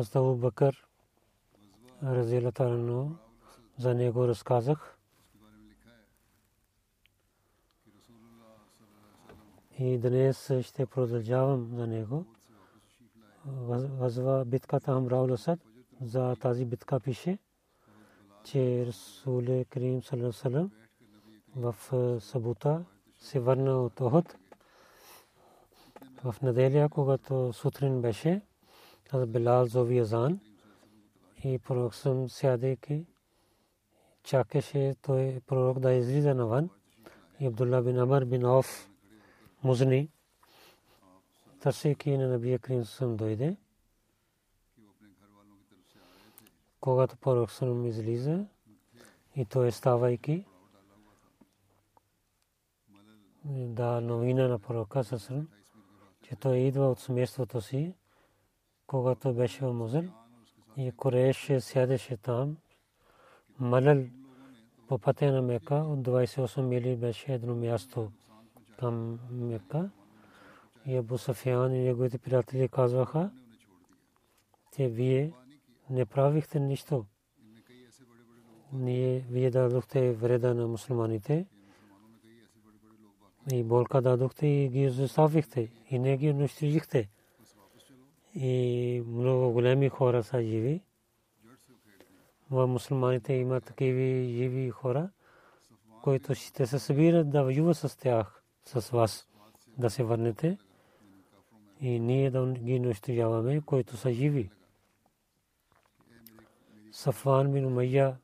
[0.00, 0.86] Хазрат Абу Бакър
[2.02, 3.14] разилата анху
[3.78, 4.98] за него разказах.
[9.78, 12.26] И днес ще продължавам за него.
[13.44, 15.60] Възва битката Амраул Асад.
[16.02, 17.38] За тази битка пише,
[18.44, 20.70] че Расуле Крим Салам
[21.56, 21.76] в
[22.20, 22.84] Сабута
[23.18, 24.36] се върна от Охот.
[26.24, 28.42] В неделя, когато сутрин беше,
[29.12, 30.40] حضرت بلال زووی اذان
[31.44, 33.06] и пророк съм сядайки
[34.22, 36.70] чакаше той пророк да излиза навън
[37.40, 38.90] и Абдулла бин Амар бин Ауф
[39.62, 40.10] музни
[41.60, 43.56] търсейки на Набия Крим съм дойде
[46.80, 48.46] когато пророк съм излиза
[49.36, 50.44] и той ставайки
[53.44, 55.48] да новина на пророка съсрам
[56.22, 57.94] че той идва от семейството си
[58.90, 60.04] когато беше в Музъл
[60.76, 62.56] и Кореш сядеше там.
[63.58, 64.04] Малал
[64.88, 68.12] по пътя на Мека от 28 мили беше едно място
[68.78, 69.90] към Мека.
[70.86, 73.30] И Абу Сафиян и неговите приятели казваха,
[74.76, 75.32] че вие
[75.90, 77.06] не правихте нищо.
[78.72, 81.46] Ние вие дадохте вреда на мусулманите
[83.52, 87.08] и болка дадохте и ги заставихте и не ги унищожихте.
[88.34, 90.82] И много големи хора са живи.
[92.50, 95.10] В мусулманите има такива живи хора,
[96.02, 99.28] които ще се събират да воюват с тях, с вас,
[99.78, 100.58] да се върнете.
[101.80, 104.50] И ние да ги унищожаваме, които са живи.
[106.92, 108.16] Сафван бин Умайя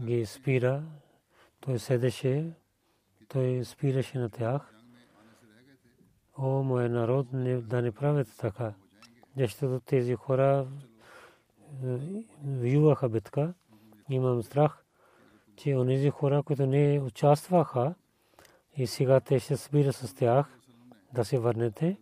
[0.00, 0.82] ги спира,
[1.60, 2.52] той седеше,
[3.28, 4.73] той спираше на тях.
[6.38, 8.74] О, моя народ, не, да не правят така,
[9.36, 10.66] защото тези хора
[11.84, 11.98] е,
[12.44, 13.54] воюваха битка.
[14.10, 14.84] Имам страх,
[15.56, 17.94] че онези хора, които не участваха,
[18.76, 20.58] и сега те ще спира с тях
[21.12, 21.96] да се върнете,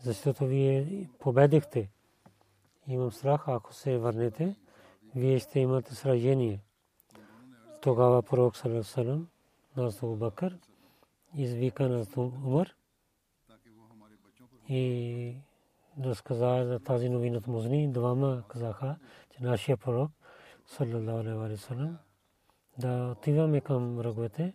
[0.00, 1.90] защото вие победихте.
[2.86, 4.56] Имам страх, ако се върнете,
[5.14, 6.60] вие ще имате сражение.
[7.80, 9.28] Тогава пророк Салам,
[9.76, 10.58] нас Бакър,
[11.34, 12.74] извика на Умар
[14.68, 15.34] и
[16.04, 17.92] разказа за тази новина от Музни.
[17.92, 18.96] Двама казаха,
[19.30, 20.10] че нашия пророк,
[20.66, 21.96] саллалаху
[22.78, 24.54] да отиваме към враговете,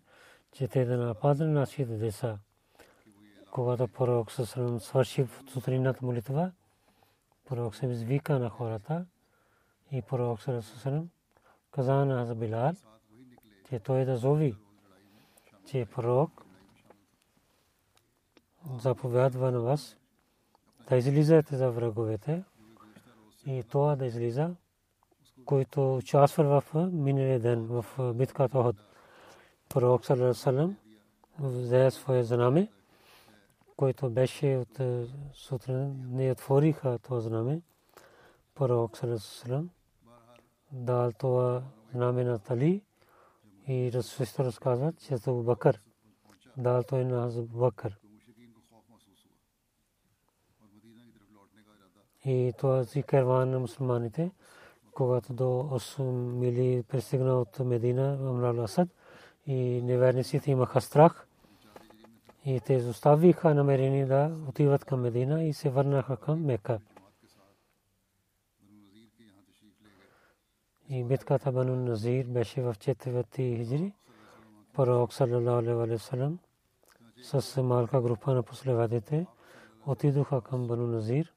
[0.51, 0.85] че те
[8.39, 9.05] на хората
[9.91, 11.09] и пророк Салам
[11.71, 12.73] каза на Билал,
[13.69, 14.55] че той да зови,
[15.65, 16.45] че пророк
[19.61, 19.97] вас
[20.89, 22.43] да излизате за враговете
[23.45, 24.55] и това да излиза,
[25.45, 28.75] който участва в миналия ден в битката от
[29.69, 30.77] пророк Салам
[31.39, 32.71] взе свое знаме,
[33.77, 34.79] който беше от
[35.33, 37.61] сутрин, не отвориха това знаме.
[38.55, 39.69] Пророк Салам
[40.71, 41.63] дал това
[41.93, 42.81] знаме на Тали
[43.67, 45.81] и разсъщо разказват, че Бакър
[46.57, 47.97] дал той на Бакър.
[52.27, 54.31] и този карван на мусулманите,
[54.93, 58.89] когато до 8 мили пристигна от Медина, Амрал Асад,
[59.45, 61.27] и неверниците имаха страх.
[62.45, 66.79] И те изоставиха намерение да отиват към Медина и се върнаха към Мека.
[70.89, 73.93] И битката Бану Назир беше в 4 хиджри.
[74.73, 76.39] Пророк саллалаху алейхи салам
[77.23, 79.25] с малка група на последователите
[79.85, 81.36] отидоха към Бану Назир.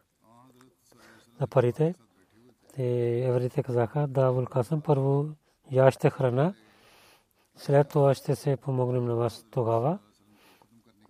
[1.41, 1.95] за парите.
[2.75, 5.29] Те евреите казаха, да, Вулкасъм, първо
[5.71, 6.53] я ще храна,
[7.55, 9.99] след това ще се помогнем на вас тогава.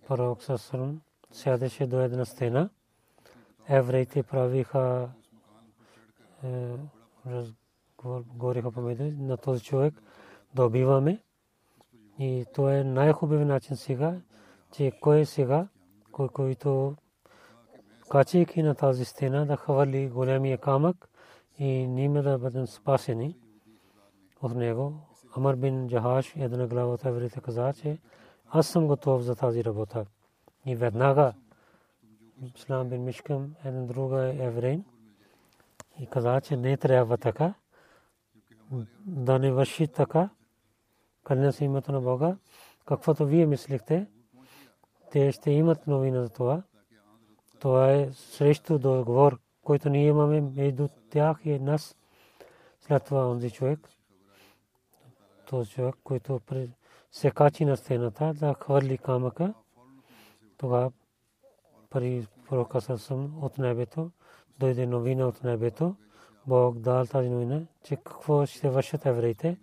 [0.08, 1.00] Пророк Сасалам
[1.32, 2.70] сядеше до една стена.
[3.68, 5.08] Евреите правиха
[6.44, 6.76] е,
[8.04, 9.94] говориха помежду на този човек
[10.54, 11.22] да убиваме.
[12.18, 14.20] И то е най-хубавият начин сега,
[14.72, 15.68] че кой е сега,
[16.12, 16.96] кой който
[18.12, 21.08] качейки на тази стена да хвърли големия камък
[21.58, 23.36] и ниме да бъдем спасени
[24.42, 24.94] от него.
[25.36, 27.98] Амар бин Джахаш, една глава от евреите каза, че
[28.50, 30.06] аз съм готов за тази работа.
[30.66, 31.32] И веднага
[32.56, 34.84] Ислам бин Мишкам, един друга еврейн,
[36.00, 37.54] и каза, че не трябва така,
[39.06, 40.30] да не върши така,
[41.24, 42.36] кълня се името на Бога,
[42.86, 44.06] каквото вие мислихте,
[45.10, 46.62] те ще имат новина за това.
[47.62, 51.96] Това е срещу договор, който ние имаме между тях и нас.
[52.80, 53.88] След това онзи човек,
[55.46, 56.40] този човек, който
[57.12, 59.54] се качи на стената да хвърли камъка,
[60.56, 60.92] тогава
[61.90, 64.10] при пророка съм от небето,
[64.58, 65.96] дойде новина от небето,
[66.46, 69.58] Бог дал тази новина, че какво ще вършат евреите.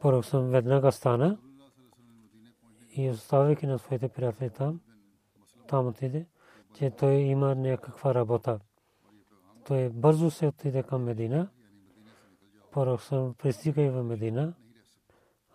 [0.00, 1.38] Пророк съм веднага стана
[2.96, 4.80] и оставяйки на своите приятели там,
[5.68, 6.26] там отиде,
[6.74, 8.60] че той има някаква работа.
[9.66, 11.48] Той бързо се отиде към Медина.
[12.72, 14.54] Пророк съм пристига в Медина.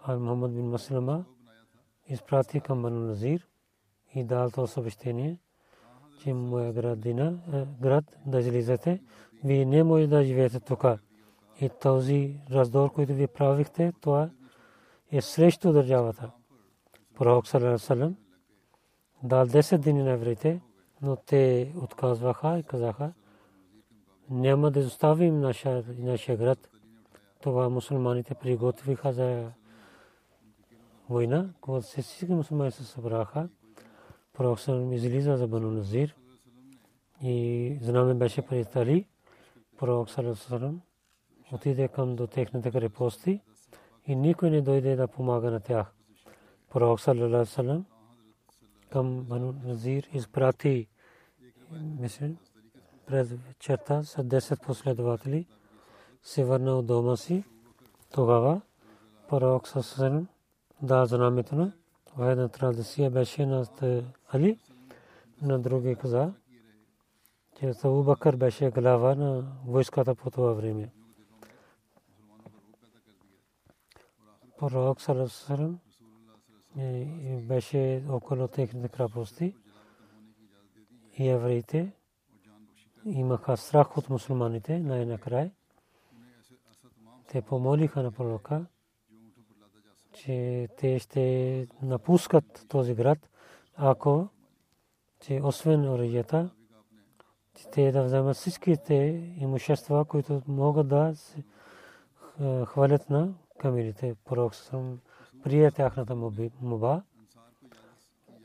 [0.03, 1.25] А Мухаммад бин Маслама
[2.07, 3.47] изпрати към Бану Назир
[4.15, 5.39] и дал то съобщение,
[6.21, 7.39] че моя градина,
[7.81, 9.01] град да излизате,
[9.43, 10.85] вие не може да живеете тук.
[11.61, 14.29] И този раздор, който ви правихте, това
[15.11, 16.31] е срещу държавата.
[17.15, 18.15] Пророк Салам
[19.23, 20.61] дал 10 дни на евреите,
[21.01, 23.13] но те отказваха и казаха,
[24.29, 25.39] няма да оставим
[25.99, 26.69] нашия град.
[27.41, 29.51] Това мусулманите приготвиха за
[31.09, 33.49] война, когато се всички мусулмани се събраха.
[34.33, 34.59] Пророк
[34.91, 36.15] излиза за Бану Назир
[37.21, 39.07] и знаме беше приятели.
[39.77, 40.81] Пророк Салам
[41.51, 43.41] отиде към до техните крепости
[44.07, 45.93] и никой не дойде да помага на тях.
[46.69, 47.85] Пророк Салам
[48.89, 50.87] към Бану Назир изпрати
[51.71, 52.29] мисъл
[53.05, 55.47] през черта с 10 последователи
[56.23, 57.43] се върна от дома си.
[58.13, 58.61] Тогава
[59.27, 60.27] пророк Салам
[60.81, 61.73] да знамето на
[62.05, 63.65] това една традиция беше на
[64.33, 64.59] Али,
[65.41, 66.33] на други каза,
[67.59, 70.89] че Абу Бакър беше глава на войската по това време.
[74.57, 75.79] Пророк Салам
[77.41, 79.55] беше около техните крепости
[81.19, 81.91] и евреите
[83.05, 85.51] имаха страх от мусулманите най-накрая.
[87.27, 88.65] Те помолиха на пророка,
[90.13, 93.29] че те ще напускат този град,
[93.75, 94.27] ако
[95.19, 96.49] че освен оръжията,
[97.71, 98.95] те да вземат всичките
[99.39, 101.13] имущества, които могат да
[102.65, 104.15] хвалят на камилите.
[104.25, 104.53] Пророк
[105.43, 106.15] прие тяхната
[106.61, 107.01] моба.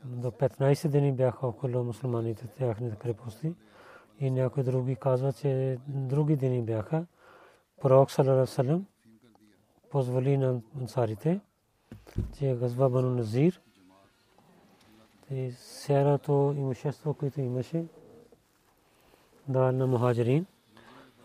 [0.05, 3.55] До 15 дни бяха около мусулманите тяхните крепости.
[4.19, 7.05] И някои други казват, че други дни бяха.
[7.81, 8.85] Пророк Салам
[9.91, 11.39] позволи на ансарите,
[12.37, 13.61] че газва Бану Назир
[15.31, 17.85] и серато имущество, което имаше,
[19.47, 20.45] да на мухаджирин.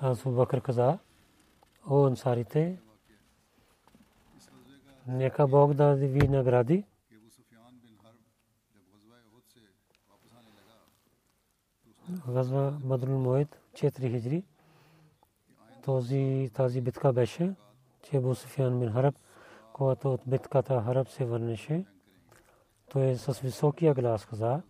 [0.00, 0.98] Аз Бакър каза,
[1.90, 2.78] о ансарите,
[5.06, 6.84] нека Бог да ви награди.
[12.30, 14.44] Газва Бадрул Моед 4 хиджри.
[15.84, 17.54] Този, тази битка беше,
[18.02, 19.14] че Абу Суфян бин Хараб,
[19.72, 21.84] когато от битката Хараб се върнеше,
[22.90, 24.62] той с високия глас каза,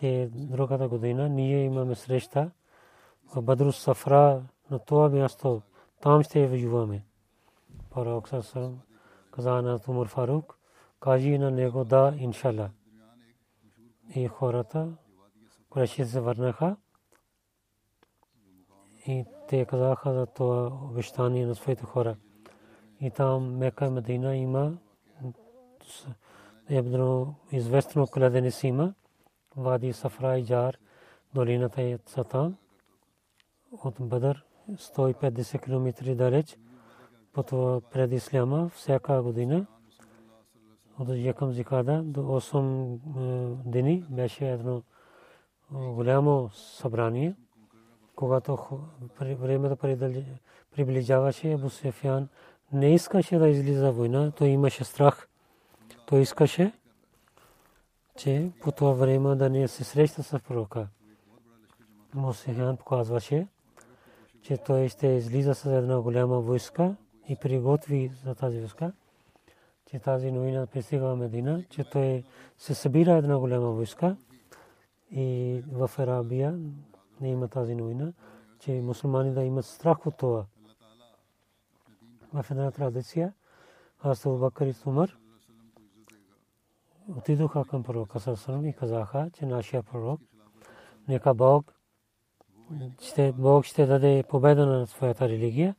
[0.00, 2.50] те другата година ние имаме среща
[3.34, 5.62] в Бадру Сафра на това място,
[6.00, 7.04] там ще воюваме.
[7.90, 8.80] Пророк Сасалам
[9.30, 10.58] каза на Тумур Фарук,
[11.00, 12.70] кажи на него да, иншалла.
[14.14, 14.92] И хората,
[15.74, 16.76] Кураши се върнаха
[19.06, 22.16] и те казаха за това обещание на своите хора.
[23.00, 24.78] И там Мека и Медина има
[26.68, 28.94] едно известно кладенец има,
[29.56, 30.78] Вади Сафра и Джар,
[31.34, 31.98] долината е
[32.30, 32.56] там,
[33.84, 36.56] от Бадър, 150 км далеч,
[37.32, 39.66] потова пред Исляма, всяка година,
[40.98, 44.82] от Якам Зикада до 8 дни беше едно
[45.72, 47.34] голямо събрание.
[48.16, 48.80] Когато
[49.20, 49.76] времето
[50.76, 52.28] приближаваше, Абу Сефян
[52.72, 55.28] не искаше да излиза война, той имаше страх.
[56.06, 56.72] Той искаше,
[58.16, 60.88] че по това време да не се среща с пророка.
[62.14, 63.46] Мусихян показваше,
[64.42, 66.96] че той ще излиза с една голяма войска
[67.28, 68.92] и приготви за тази войска,
[69.90, 72.24] че тази новина пристига в Медина, че той
[72.58, 74.16] се събира една голяма войска
[75.16, 76.58] и в Арабия
[77.20, 78.12] не има тази новина,
[78.58, 80.44] че мусулмани да имат страх от това.
[82.32, 83.32] В една традиция,
[84.02, 85.16] аз Бакър и Умар
[87.16, 90.20] отидоха към пророка Сасалам и казаха, че нашия пророк,
[91.08, 91.74] нека Бог
[93.00, 95.74] ще, Бог ще даде победа на своята религия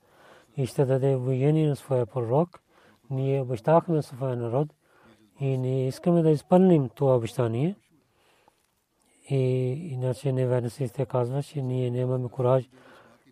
[0.58, 2.62] и ще даде воение на своя пророк.
[3.10, 4.68] Ние обещахме своя народ
[5.40, 7.76] и не искаме да изпълним това обещание.
[9.30, 9.38] И
[9.92, 12.70] иначе неверниците казват, че ние нямаме кураж,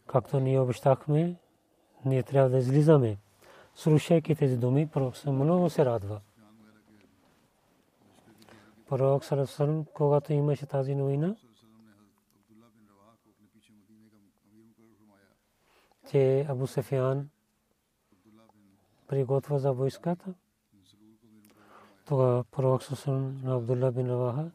[0.08, 1.36] както ние обещахме,
[2.06, 3.18] ние трябва да излизаме.
[3.76, 6.22] Слушайки тези думи, пророк много се радва.
[8.90, 11.36] Пророк Сарасалам, когато имаше тази новина,
[16.12, 17.30] че Абу Сефиан
[19.08, 20.34] приготвя за войската.
[22.06, 24.52] Тогава пророк Сарасалам на Абдулла бин Раваха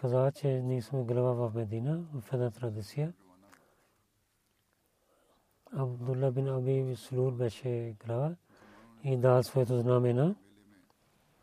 [0.00, 3.12] каза, че ние сме глава в Медина, в една традиция.
[5.72, 8.36] Абдулла бин Аби Слур беше глава
[9.04, 10.34] и дал своето знамена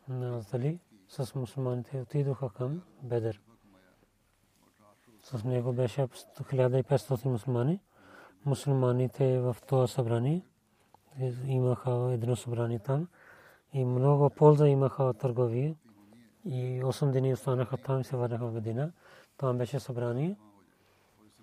[0.08, 3.40] на Аздали с мусулманите отидоха към Бедер.
[5.22, 7.80] С него беше 1500 мусулмани.
[8.44, 10.42] Мусулманите в това събрание
[11.46, 13.08] имаха едно събрание там
[13.72, 15.74] и много полза имаха от търговия.
[16.50, 18.92] И 8 дни останаха там и се върнаха в Медина.
[19.36, 20.36] Там беше събрание.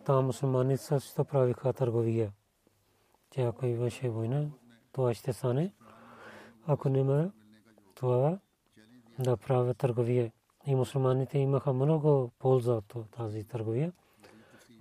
[0.05, 2.31] Там мусулманите също правиха търговия.
[3.31, 4.49] Че ако имаше война,
[4.91, 5.73] това ще стане.
[6.67, 7.31] Ако няма,
[7.95, 8.39] това
[9.19, 10.31] да правят търговия.
[10.65, 13.93] И мусулманите имаха много полза от тази търговия.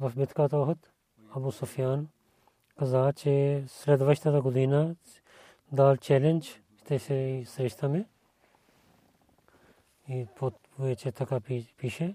[0.00, 0.90] В битката Охот
[1.34, 2.08] Абу Софиан
[2.78, 4.96] каза, че следващата година
[5.72, 8.08] дал челендж, ще се срещаме.
[10.08, 11.40] И под вече така
[11.78, 12.14] пише.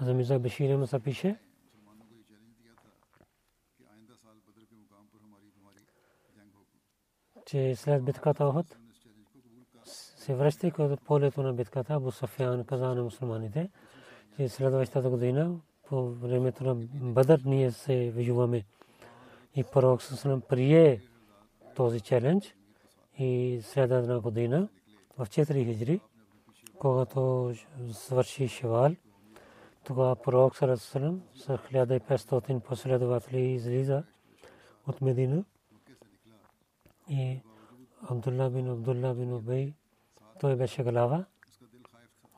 [0.00, 1.38] Азамиза Бешир Маса пише.
[7.50, 8.76] че след битката Охот
[9.84, 13.70] се връщайки от полето на битката, Абу Софиан каза на мусулманите,
[14.36, 16.74] че следващата година по времето на
[17.12, 18.64] Бадър ние се вижуваме.
[19.56, 21.00] И пророк Сусалам прие
[21.80, 22.54] този челендж
[23.18, 24.68] и след една година
[25.18, 26.00] в 4 хиджри,
[26.78, 27.52] когато
[27.92, 28.94] свърши Шевал,
[29.84, 34.02] тогава пророк Сусалам с 1500 последователи излиза
[34.86, 35.44] от Медина
[37.08, 37.40] и
[38.10, 39.74] Абдулла бин Абдулла бин Убей,
[40.40, 41.24] той беше глава.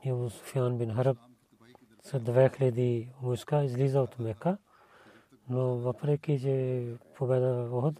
[0.04, 1.18] И Абу Суфян бин Хараб
[2.02, 4.58] с 2000 войска излиза от Мека.
[5.48, 7.94] Но въпреки, че победа в Охот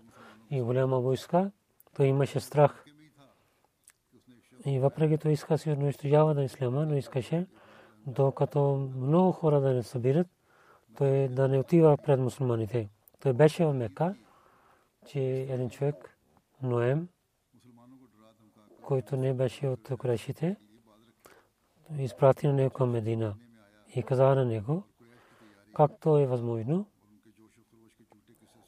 [0.53, 1.51] и голяма войска,
[1.97, 2.85] той имаше страх.
[4.67, 7.47] И въпреки това иска си унищожава да исляма, но искаше,
[8.07, 10.27] докато много хора да не събират,
[10.97, 12.89] той да не отива пред мусулманите.
[13.21, 14.15] Той беше в Мека,
[15.07, 16.19] че един човек
[16.63, 17.09] Ноем,
[18.83, 20.57] който не беше от Курешите,
[21.99, 23.35] изпрати на него към Медина
[23.95, 24.83] и каза на него,
[25.75, 26.87] както е възможно,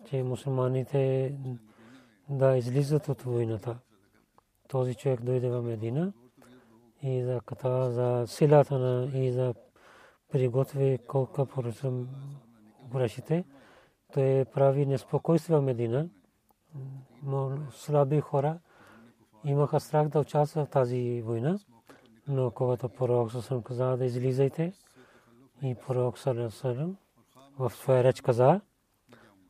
[0.04, 1.32] че мусулманите
[2.28, 3.78] да излизат от войната.
[4.68, 6.12] този човек дойде в Медина
[7.02, 9.54] и за ката за силата на и за
[10.32, 12.08] приготви колко поръчам
[12.92, 13.44] грешите.
[14.12, 16.08] Той прави неспокойство в Медина.
[17.72, 18.58] Слаби хора
[19.44, 21.58] имаха страх да участват в тази война.
[22.28, 24.72] Но когато пророк Сасам каза да излизайте
[25.62, 26.96] и пророк Сасам
[27.58, 28.60] в своя реч каза,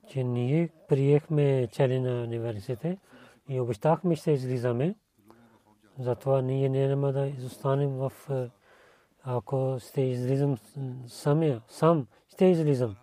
[0.09, 2.99] че ние приехме цели на университет
[3.49, 4.95] и обещахме, ще излизаме.
[5.99, 8.13] Затова ние няма да изостанем в
[9.23, 10.57] ако ще излизам
[11.07, 12.97] самия, сам ще излизам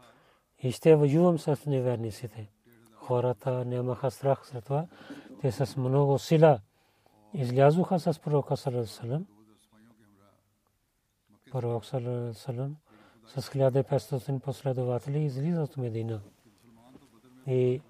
[0.59, 2.49] и ще воювам с неверниците.
[2.93, 4.87] Хората нямаха страх за това.
[5.41, 6.59] Те с много сила
[7.33, 9.25] излязоха с пророка Салам.
[11.51, 12.75] Пророк Салам
[13.27, 16.21] с 1500 последователи излизат от Медина.
[17.47, 17.81] И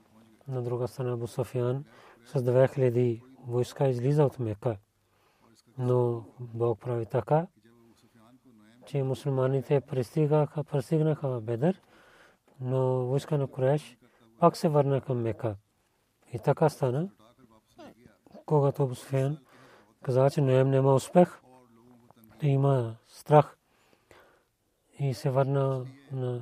[0.48, 1.86] на друга страна Абу Софиан
[2.26, 4.78] с 2000 войска излиза от Мека.
[5.78, 7.48] Но Бог прави така,
[8.86, 11.82] че мусулманите пристигаха, пристигнаха в Бедър,
[12.60, 13.98] но войска на Куреш
[14.40, 15.56] пак се върна към Мека.
[16.34, 17.10] И така стана,
[18.46, 19.38] когато Абу Суфиан
[20.04, 21.42] каза, че Ноем няма успех,
[22.42, 23.58] има страх
[25.00, 26.42] и се върна на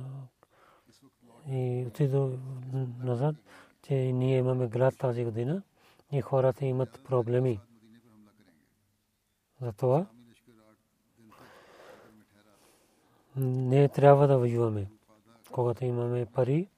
[1.50, 2.38] и отида
[3.02, 3.36] назад,
[3.82, 5.62] че ние имаме глад тази година
[6.12, 7.60] и хората имат проблеми.
[9.60, 10.06] Затова
[13.36, 14.90] не трябва да воюваме.
[15.52, 16.68] Когато имаме пари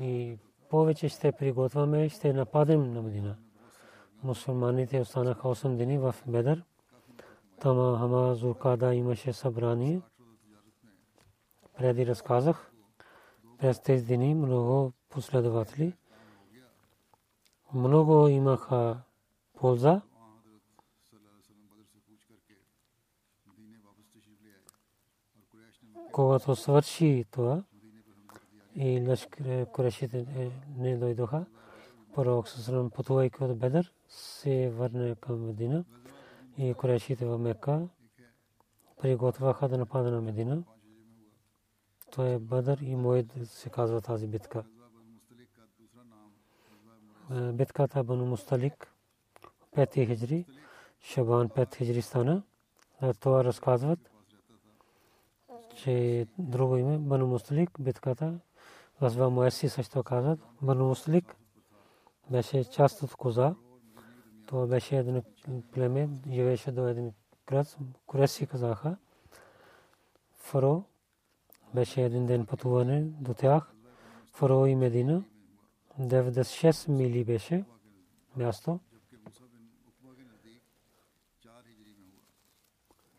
[0.00, 0.38] и
[0.70, 3.36] повече ще приготвяме, ще нападем на Медина.
[4.22, 6.64] Мусулманите останаха 8 дни в Бедър.
[7.60, 10.00] Там Хама Зуркада имаше събрание.
[11.78, 12.73] Преди разказах.
[13.58, 15.96] През тези дни много последователи.
[17.74, 19.00] Много имаха
[19.58, 20.02] полза.
[26.12, 27.62] Когато свърши това
[28.76, 29.16] и
[29.72, 30.26] Курешите
[30.76, 31.46] не дойдоха,
[32.14, 35.84] пророк Сасрам пътувайки от Бедър, се върна към Медина
[36.58, 37.88] и Курешите в Мека
[39.02, 40.62] приготвяха да нападат на Медина.
[42.14, 44.64] Това е Бадър и Моед се казва тази битка.
[47.30, 48.92] Е, битката Бану Мусталик
[49.76, 50.46] 5 хиджри,
[51.00, 52.42] Шабан 5 хиджри стана.
[53.20, 54.10] Това разказват,
[55.76, 58.38] че друго име Бану Мусталик битката
[59.00, 60.40] Газва Муеси също казват.
[60.62, 61.36] Бану Мусталик
[62.30, 63.54] беше част от коза.
[64.46, 65.22] Това беше един
[65.72, 67.12] племе, живееше до един
[67.46, 67.76] град.
[68.06, 68.96] Куреси казаха.
[70.34, 70.84] Фаро
[71.74, 73.74] беше един ден пътуване до тях.
[74.32, 75.24] Фаро и Медина.
[76.00, 77.64] 96 мили беше
[78.36, 78.80] място.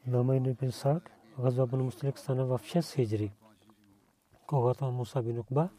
[0.08, 3.32] Намайн бин Сак, Газва бин Мусталик стана в 6 хиджри.
[4.48, 5.70] Когато Муса бин Укба,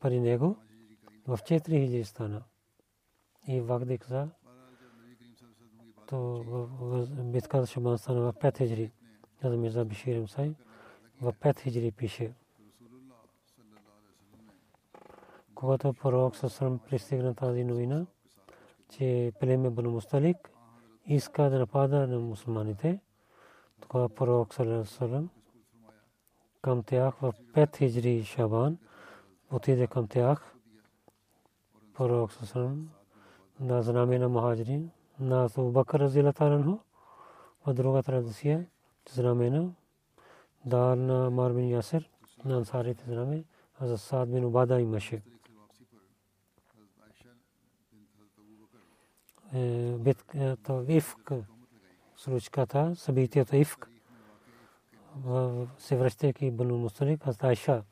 [0.00, 0.56] пари него,
[1.26, 2.42] в 4 хиджри стана.
[3.48, 4.28] И Вагди каза,
[6.06, 6.44] то
[7.24, 8.92] битката Шабан стана в 5 хиджри.
[9.40, 10.54] Каза Мирза Бишир Мсай,
[11.20, 12.34] в 5 хиджри пише.
[15.54, 18.06] Когато пророк Сасрам пристигна тази новина,
[18.90, 20.50] че племе Бану Мусталик
[21.06, 23.00] иска да напада на мусулманите,
[23.80, 25.28] тогава пророк Сасрам
[26.62, 28.78] към тях в 5 хиджри Шабан
[29.50, 30.54] отиде към тях
[31.94, 32.90] пророк Сасрам
[33.60, 36.78] на знаме на мухаджирин на Абу Бакр разилатаранху
[37.66, 38.66] в друга традиция
[39.10, 39.70] знамена
[40.66, 42.10] дар на Марбин Ясер
[42.44, 43.44] на ансарите знаме
[43.80, 45.22] за Саад бин Убада имаше.
[49.98, 51.32] битката Ифк,
[52.16, 53.90] случката, събитието Ифк,
[55.78, 57.82] се връщайки Бану Мусталик, аз Айша,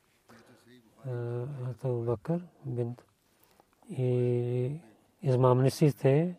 [1.83, 3.05] Абу Бакър, бинт.
[3.89, 4.79] И
[5.21, 6.35] измамниците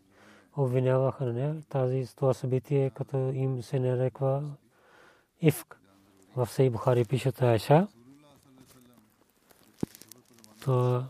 [0.56, 1.62] обвиняваха на нея.
[1.68, 4.56] Тази това събитие, като им се нареква
[5.40, 5.80] Ифк.
[6.36, 7.88] В Сей Бухари пишат Айша.
[10.64, 11.04] То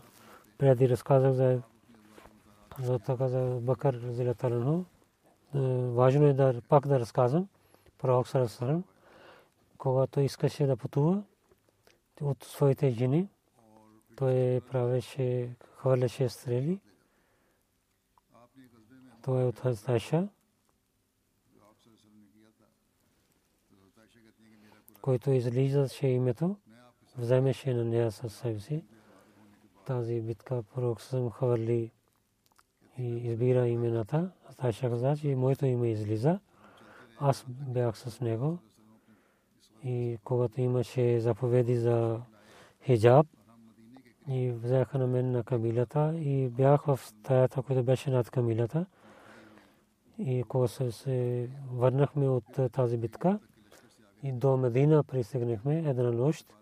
[0.57, 1.61] преди разказах за
[2.79, 4.85] за така за Бакър Зилатарано.
[5.93, 7.47] Важно е да пак да разказвам.
[7.97, 8.83] Пророк Сарасарам,
[9.77, 11.23] когато искаше да пътува
[12.21, 13.29] от своите жени,
[14.15, 16.79] той правеше, хвърляше стрели.
[19.21, 20.27] Той е от Хазтайша,
[25.07, 26.55] който излизаше името,
[27.17, 28.83] вземеше на нея със себе си.
[29.85, 31.91] Тази битка пророк съм хвърли
[32.97, 34.31] и избира имената.
[34.57, 36.39] Айша каза, че моето име излиза.
[37.19, 38.57] Аз бях с него.
[39.83, 42.21] И когато имаше заповеди за
[42.83, 43.27] хиджаб,
[44.29, 48.85] и взеха на мен на камилата и бях в стаята, която беше над камилата.
[50.19, 53.39] И когато се върнахме от тази битка
[54.23, 56.53] и до Медина пристигнахме една нощ,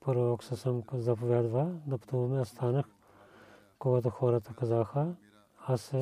[0.00, 2.86] пророк съм заповядва да пътуваме, аз станах,
[3.78, 5.14] когато хората казаха,
[5.66, 5.94] аз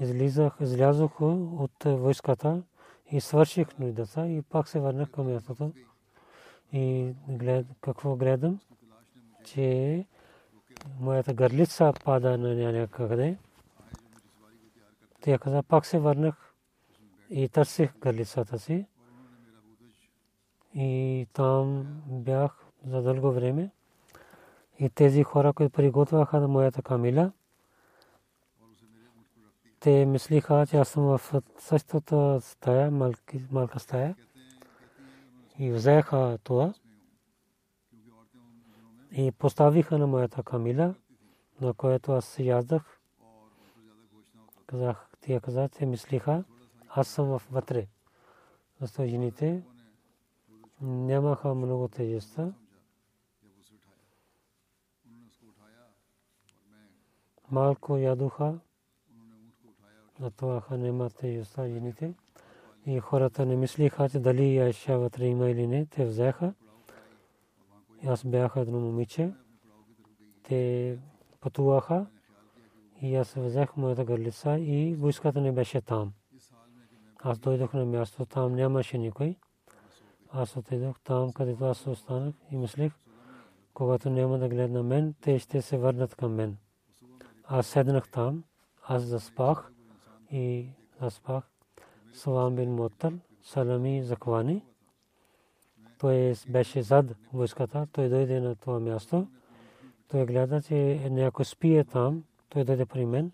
[0.00, 2.62] излизах, излязох от войската
[3.10, 5.72] и свърших нуждата и пак се върнах към мястото.
[6.72, 8.60] И глед, какво гледам?
[9.44, 10.06] че
[11.00, 13.38] моята гърлица пада на някъде.
[15.20, 16.54] Тя каза, пак се върнах
[17.30, 18.86] и търсих гърлицата си.
[20.74, 23.70] И там бях за дълго време.
[24.78, 27.32] И тези хора, които приготвяха на моята камила,
[29.80, 32.90] те мислиха, че аз съм в същата стая,
[33.50, 34.16] малка стая.
[35.58, 36.74] И взеха това
[39.12, 40.94] и поставиха на моята камила,
[41.60, 43.00] на което аз се яздах.
[44.66, 46.44] Казах, тия каза, те мислиха,
[46.88, 47.86] аз съм вътре.
[48.80, 49.62] Защото жените
[50.80, 52.52] нямаха много тежеста.
[57.50, 58.58] Малко ядоха,
[60.20, 62.14] затова няма тежеста жените.
[62.86, 65.86] И хората не мислиха, че дали Айша вътре има или не.
[65.86, 66.54] Те взеха
[68.06, 69.32] аз бях едно момиче.
[70.42, 70.98] Те
[71.40, 72.06] пътуваха
[73.02, 76.12] и аз взех моята гърлица и войската не беше там.
[77.18, 79.36] Аз дойдох на място, там нямаше никой.
[80.32, 82.92] Аз отидох там, където аз останах и мислих,
[83.74, 86.56] когато няма да гледат на мен, те ще се върнат към мен.
[87.44, 88.44] Аз седнах там,
[88.82, 89.72] аз заспах
[90.30, 90.66] и
[91.00, 91.44] заспах.
[92.12, 94.64] Салам бин Мотър, салами заклани.
[95.98, 99.26] Той беше зад войската, той дойде на това място.
[100.08, 102.24] Той гледа, че някой спие там.
[102.48, 103.32] Той дойде при мен.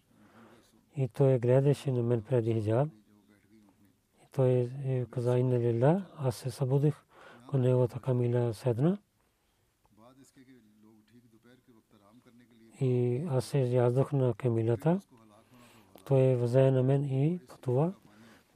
[0.96, 2.88] И той гледаше на мен преди хиджаб.
[4.36, 4.70] Той
[5.10, 6.94] каза, инна лилла, аз се събудих,
[7.50, 8.98] към неговата камила седна.
[12.80, 15.00] И аз се яздох на камилата.
[16.04, 17.92] Той взе на мен и пътува,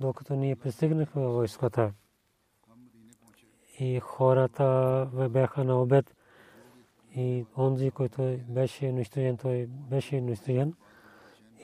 [0.00, 1.92] докато ние пристигнахме във войската
[3.78, 6.16] и хората бяха на обед.
[7.16, 10.74] И онзи, който беше унищожен, той беше унищожен.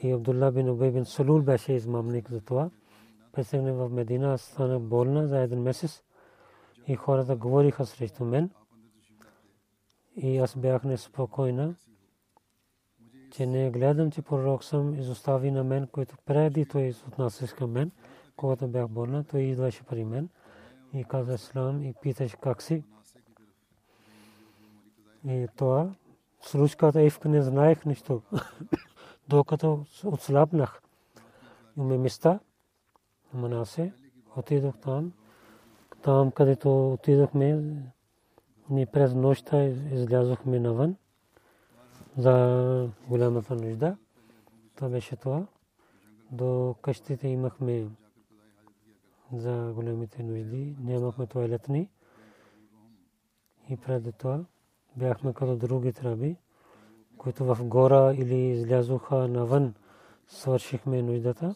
[0.03, 2.69] И Абдулла бин Убей бин Салул беше измамник за това.
[3.37, 6.03] Пристигне в Медина, стана болна за един месец.
[6.87, 8.49] И хората говориха срещу мен.
[10.15, 11.75] И аз бях неспокойна,
[13.31, 17.91] че не гледам, че пророк съм изостави на мен, който преди той отнасяше към мен,
[18.35, 20.29] когато бях болна, той идваше при мен
[20.93, 22.83] и каза Ислам и питаш как си.
[25.27, 25.91] И това
[26.41, 28.21] случката Ивк не знаех нищо.
[29.29, 30.81] Докато отслабнах.
[31.77, 32.39] Имаме места.
[33.37, 33.93] Манасе.
[34.35, 35.11] Отидох там.
[36.01, 37.63] Там, където отидохме,
[38.69, 40.95] ни през нощта излязохме навън
[42.17, 43.97] за голямата нужда.
[44.75, 45.45] Това беше това.
[46.31, 47.87] До къщите имахме
[49.33, 50.75] за големите нужди.
[50.79, 51.89] Нямахме туалетни.
[53.69, 54.45] И преди това
[54.95, 56.35] бяхме като други траби,
[57.17, 59.73] които в гора или излязоха навън,
[60.27, 61.55] свършихме нуждата.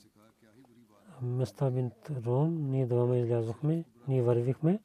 [1.22, 1.92] Места бин
[2.26, 4.80] Ром, ние двама излязохме, ние вървихме.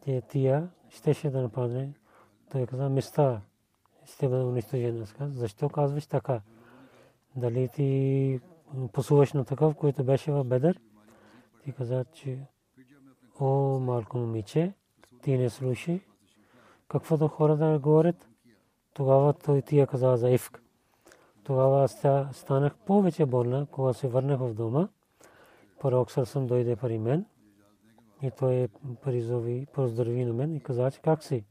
[0.00, 1.94] Те тия щеше да нападне.
[2.50, 3.40] Той каза, места
[4.04, 5.06] ще бъде унищожена.
[5.20, 6.40] Защо казваш така?
[7.36, 8.40] Дали ти
[8.92, 10.80] посуваш на такъв, който беше в Бедър?
[11.64, 12.46] Ти каза, че
[13.40, 14.72] о, малко момиче,
[15.22, 16.00] ти не слушай.
[16.88, 18.28] Каквото хората говорят,
[18.94, 20.61] тогава той ти я каза за ифк.
[21.44, 21.88] Тогава
[22.32, 24.88] станах повече болна, когато се върнах в дома.
[25.80, 27.26] Пророк съм дойде при мен
[28.22, 28.68] и той
[29.02, 31.44] призови, поздрави на мен и каза, че как си?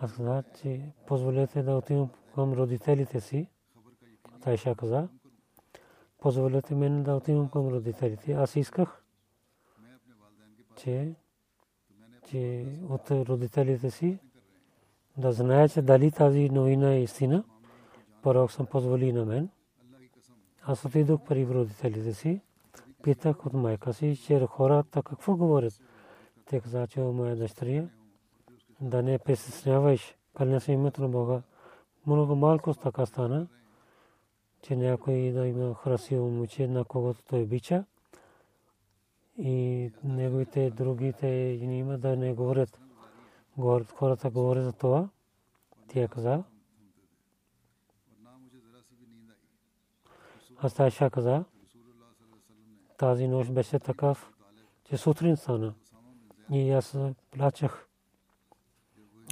[0.00, 3.48] Аз казах, че позволете да отидем към родителите си.
[4.42, 5.08] Тайша каза,
[6.18, 8.32] позволете мен да отидем към родителите.
[8.32, 9.02] Аз исках
[10.76, 11.14] че,
[12.28, 14.18] че от родителите си
[15.16, 17.44] да знае, че дали тази новина е истина.
[18.26, 19.48] Пророк съм позволи на мен.
[20.62, 22.40] Аз отидох при родителите си.
[23.02, 25.80] Питах от майка си, че хората какво говорят.
[26.46, 27.88] Те каза, че моя дъщеря,
[28.80, 31.42] да не притесняваш, кълня се името на Бога.
[32.06, 33.46] Много малко така стана,
[34.62, 37.84] че някой да има красиво момиче, на когото той обича.
[39.38, 41.26] И неговите другите
[41.62, 42.80] има да не говорят.
[43.94, 45.08] Хората говорят за това.
[45.88, 46.44] Тя каза.
[50.58, 51.44] Аз Айша каза,
[52.98, 54.32] тази нощ беше такъв,
[54.84, 55.74] че сутрин стана.
[56.52, 56.98] И аз
[57.30, 57.88] плачах.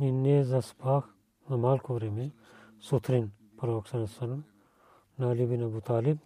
[0.00, 1.14] И не заспах
[1.50, 2.30] на малко време.
[2.80, 4.44] Сутрин, пророк Салесалам,
[5.18, 6.18] на Али бин Абу Талиб,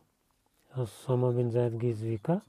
[0.87, 2.41] Сама бин Зайд ги извика,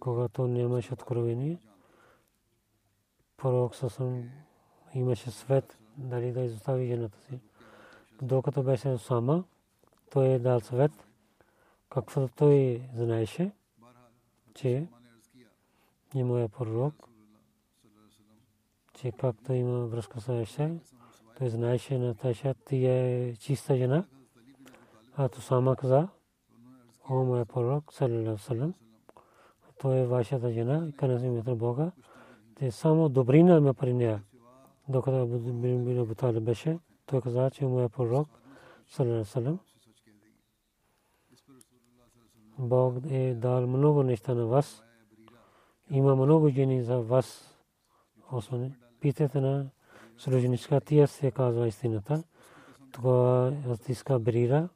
[0.00, 1.58] когато нямаше откровение.
[3.36, 4.30] Пророк Салесалам
[4.94, 7.40] имаше свет, дали да изостави жената си.
[8.22, 9.44] Докато беше сама,
[10.10, 10.92] той е дал свет,
[11.90, 13.50] каквото той знаеше,
[14.54, 14.86] че
[16.14, 17.08] и моя пророк,
[18.94, 20.70] че както има връзка с Айша,
[21.38, 24.04] той знаеше на Тайша, ти е чиста жена.
[25.16, 26.08] А то сама каза,
[27.08, 28.74] о моя пророк, салалаху салам,
[29.78, 31.92] той е вашата жена, къде името Бога.
[32.54, 34.22] Те само добрина има при нея.
[34.88, 38.28] Докато бин Абу Талиб беше, той каза, че моя пророк,
[38.88, 39.58] салалаху салам,
[42.58, 44.82] Бог е дал много неща на вас.
[45.90, 47.56] Има много жени за вас.
[48.32, 49.70] Освен питате на
[50.18, 52.22] Сружничка, тия се казва истината.
[52.92, 53.52] Това
[53.88, 54.68] иска Брира,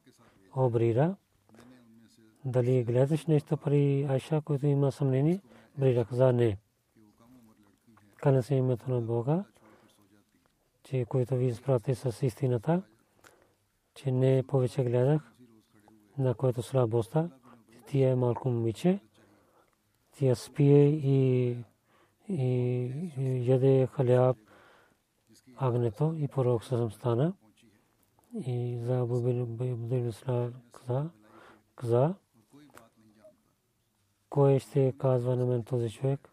[0.55, 1.15] о Брира.
[2.45, 5.41] Дали гледаш нещо при Айша, който има съмнение?
[5.77, 6.57] Брира каза не.
[8.17, 9.43] Кане се името на Бога,
[10.83, 12.81] че който ви изпрати с истината,
[13.95, 15.34] че не повече гледах,
[16.17, 17.29] на който слабостта,
[17.87, 18.99] тия е малко момиче,
[20.17, 21.57] тя спие и,
[23.51, 24.37] яде халяб
[25.57, 27.33] агнето и пророк съм стана.
[28.47, 30.11] И за Абу Бин
[30.71, 31.09] каза,
[31.75, 32.13] каза,
[34.29, 36.29] кой ще казва на мен този човек,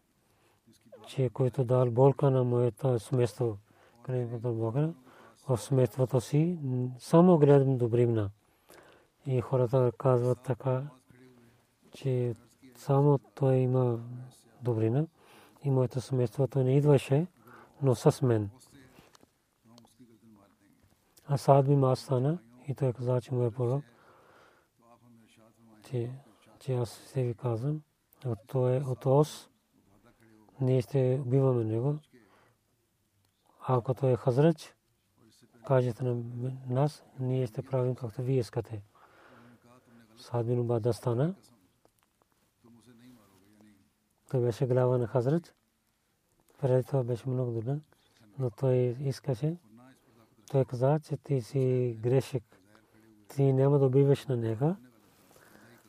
[1.07, 3.59] че който дал болка на моето семейство,
[4.03, 4.93] където Бога,
[5.49, 6.59] в семейството си,
[6.99, 8.31] само гледам добрина.
[9.27, 10.83] И хората казват така,
[11.95, 12.35] че
[12.77, 13.99] само той има
[14.63, 15.07] добрина
[15.65, 17.27] и моето семейство той не идваше,
[17.83, 18.51] но с мен.
[21.27, 23.85] А Саад би Мас стана и той каза, че му е пророк,
[25.91, 26.11] че,
[26.61, 27.83] че аз се ви казвам,
[28.65, 29.49] от ос,
[30.61, 31.99] ние ще убиваме него.
[33.61, 34.75] Ако той е хазрач,
[35.67, 36.23] кажете на
[36.69, 38.83] нас, ние ще правим както вие искате.
[40.23, 41.35] Саад бин Убада стана,
[44.31, 45.55] той беше глава на Хазрат.
[46.61, 47.81] Преди това беше много добър.
[48.39, 49.57] Но той искаше.
[50.51, 52.45] Той каза, че ти си грешик.
[53.29, 54.77] Ти няма да убиваш на него.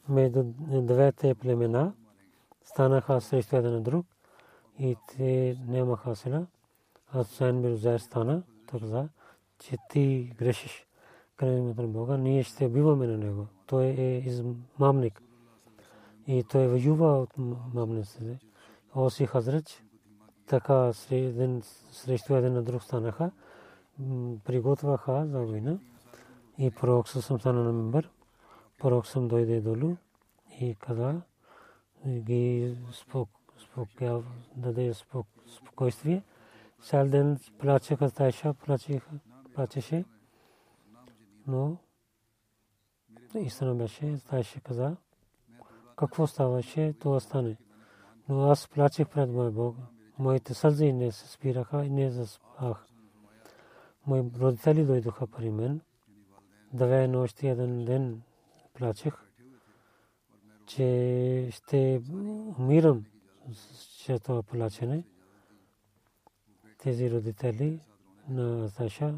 [0.09, 1.93] Между двете племена
[2.63, 4.05] станаха срещу един друг.
[4.79, 6.47] И те нямаха сила.
[7.11, 8.43] Аз Сайн Бирузер стана.
[8.67, 9.09] Той каза,
[9.59, 10.85] че ти грешиш.
[11.37, 12.17] Край на Бога.
[12.17, 13.47] Ние ще убиваме на него.
[13.67, 15.21] Той е измамник
[16.27, 17.37] и той воюва от
[17.73, 18.39] мамниците.
[18.95, 19.83] Оси Хазрач,
[20.47, 20.93] така
[21.91, 23.31] срещу един на друг станаха,
[24.43, 25.79] приготвяха за война
[26.57, 28.09] и пророк съм стана на мембър.
[28.79, 29.95] Пророк съм дойде долу
[30.59, 31.21] и каза,
[32.07, 32.77] ги
[34.55, 34.93] даде
[35.47, 36.23] спокойствие.
[36.81, 38.53] Цял ден плачеха, Тайша
[39.55, 40.05] плачеше,
[41.47, 41.77] но
[43.35, 44.95] истина беше, Тайша каза,
[45.95, 47.57] какво ставаше, това стане.
[48.29, 49.75] Но аз плачех пред моя Бог.
[50.19, 52.85] Моите сълзи не се спираха и не заспах.
[54.07, 55.81] Мои родители дойдоха при мен.
[56.73, 58.21] Две нощи, един ден
[58.73, 59.13] плачех,
[60.65, 62.01] че ще
[62.59, 63.05] умирам
[63.53, 65.03] с това плачене.
[66.77, 67.79] Тези родители
[68.29, 69.15] на Саша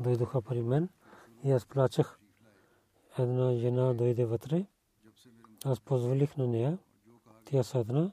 [0.00, 0.88] дойдоха при мен
[1.44, 2.18] и аз плачех.
[3.18, 4.66] Една жена дойде вътре.
[5.64, 6.78] Аз позволих на нея.
[7.44, 8.12] Тя седна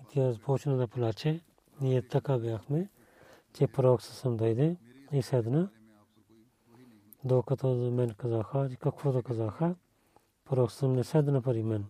[0.00, 1.40] и тя започна да плаче.
[1.80, 2.90] Ние така бяхме,
[3.52, 4.76] че пророк съм дойде
[5.12, 5.70] и седна.
[7.24, 9.74] Докато за мен казаха, какво да казаха,
[10.44, 11.86] пророк съм не седна при мен.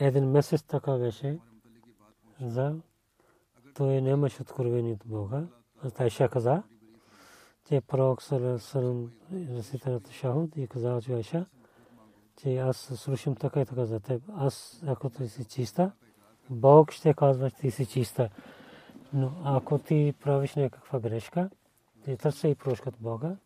[0.00, 1.38] Един месец така беше
[2.40, 2.76] за
[3.74, 5.46] той нямаше откровение от Бога.
[5.82, 6.62] Аз Тайша каза,
[7.70, 11.46] че пророк Салам Раситарат Шахуд и каза, че Айша,
[12.36, 14.22] че аз слушам така и така за теб.
[14.36, 15.92] Аз, ако ти си чиста,
[16.50, 18.30] Бог ще казва, че ти си чиста.
[19.12, 21.50] Но ако ти правиш някаква грешка,
[22.04, 23.36] ти търси и прошка от Бога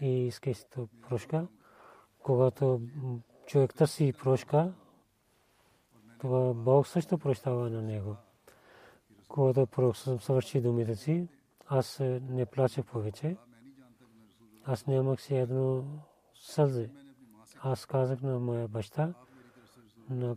[0.00, 0.60] и искайки
[1.08, 1.46] прошка.
[2.22, 2.80] Когато
[3.46, 4.72] човек търси прошка,
[6.18, 8.16] това Бог също прощава на него.
[9.28, 11.28] Когато пророк съвърши думите си,
[11.66, 11.98] аз
[12.30, 13.36] не плачех повече.
[14.64, 15.84] Аз нямах си едно
[16.34, 16.90] сълзе.
[17.62, 19.14] Аз казах на моя баща,
[20.10, 20.36] на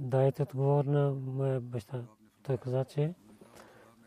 [0.00, 2.04] дайте отговор на моя баща.
[2.42, 3.14] Той каза, че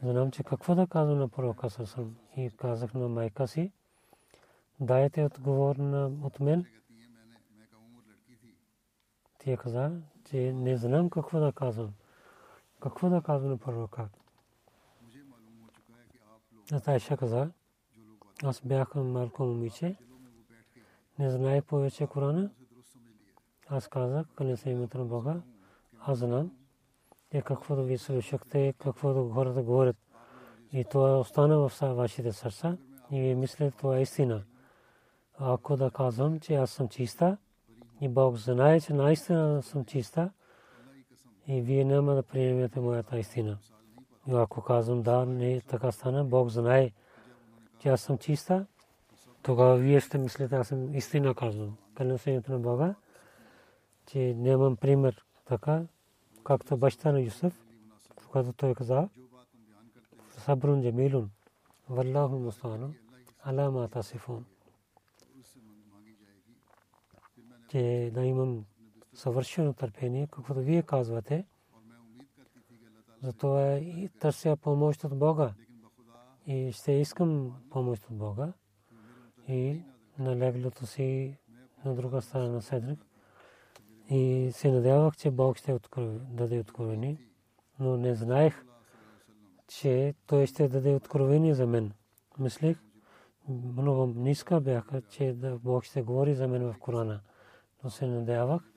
[0.03, 2.15] знам, че какво да казвам на пророка Сърсъм.
[2.37, 3.71] И казах на майка си,
[4.79, 6.65] дайте отговор на, от мен.
[9.39, 11.93] Тя каза, че не знам какво да казвам.
[12.79, 14.09] Какво да казвам на пророка?
[16.71, 17.51] Натайша каза,
[18.43, 19.95] аз бях малко момиче,
[21.19, 22.49] не знаех повече Корана.
[23.67, 25.41] Аз казах, къде се името на Бога,
[25.99, 26.51] аз знам,
[27.33, 29.97] и каквото ви слушахте, каквото хората говорят.
[30.73, 32.77] И това остана в вашите сърца
[33.11, 34.43] и мислите, това е истина.
[35.37, 37.37] Ако да казвам, че аз съм чиста,
[38.01, 40.31] и Бог знае, че наистина съм чиста,
[41.47, 43.57] и вие няма да приемете моята истина.
[44.27, 46.91] И ако казвам да, не така стана, Бог знае,
[47.79, 48.65] че аз съм чиста,
[49.41, 51.77] тогава вие ще мислите, аз съм истина казвам.
[51.95, 52.95] Къде се името на Бога,
[54.05, 55.83] че нямам пример така,
[56.43, 57.65] както баща на Юсуф,
[58.27, 59.09] когато той каза,
[60.37, 61.29] Сабрун Джамилун,
[61.89, 62.93] Валлаху Мустану,
[63.43, 64.45] Алама Тасифун.
[67.69, 68.65] Че да имам
[69.13, 71.45] съвършено търпение, каквото вие казвате,
[73.21, 75.53] затова и търся помощ от Бога.
[76.51, 78.53] И ще искам помощ от Бога.
[79.47, 79.81] И
[80.19, 81.37] на леглото си
[81.85, 82.99] на друга страна на Седрик.
[84.09, 85.79] И се надявах, че Бог ще
[86.31, 87.17] даде откровение.
[87.79, 88.65] Но не знаех,
[89.67, 91.91] че Той ще даде откровение за мен.
[92.39, 92.77] Мислих,
[93.49, 97.21] много ниска бяха, че Бог ще говори за мен в Корана.
[97.83, 98.71] Но се надявах,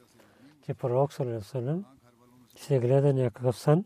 [0.63, 1.85] че пророк Салесалем
[2.57, 3.85] ще гледа някакъв сън.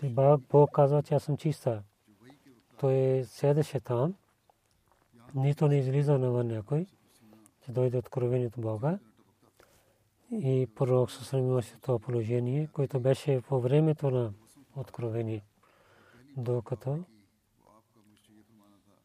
[0.00, 0.14] Че
[0.50, 1.82] Бог казва, че аз съм чиста.
[2.78, 4.14] Той седеше там.
[5.34, 6.86] Нито не излиза навън някой
[7.66, 8.98] че дойде откровението Бога.
[10.30, 14.32] И пророк се имаше това положение, което беше по времето на
[14.76, 15.44] откровение.
[16.36, 17.04] Докато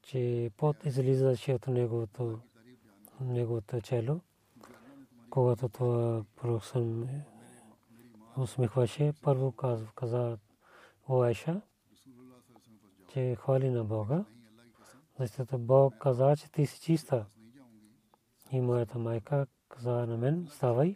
[0.02, 2.40] че пот излизаше от неговото,
[3.22, 4.20] неговото чело,
[5.30, 6.64] когато това пророк
[8.38, 10.38] усмихваше, първо каза, каза
[11.12, 11.62] Оайша,
[13.14, 14.26] че хвали на Бога,
[15.20, 17.26] защото Бог каза, че ти си чиста.
[18.52, 20.96] И моята майка каза на мен, ставай.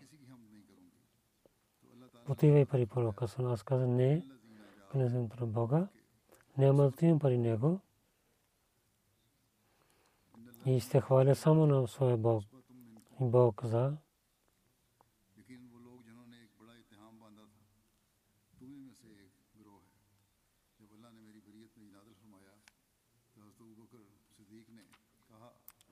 [2.30, 3.26] Отивай пари пророка.
[3.40, 4.26] Аз казах, не,
[4.92, 5.88] князем на Бога.
[6.58, 7.80] Няма да отивам пари него.
[10.66, 12.44] И ще хваля само на своя Бог.
[13.22, 13.98] И Бог каза,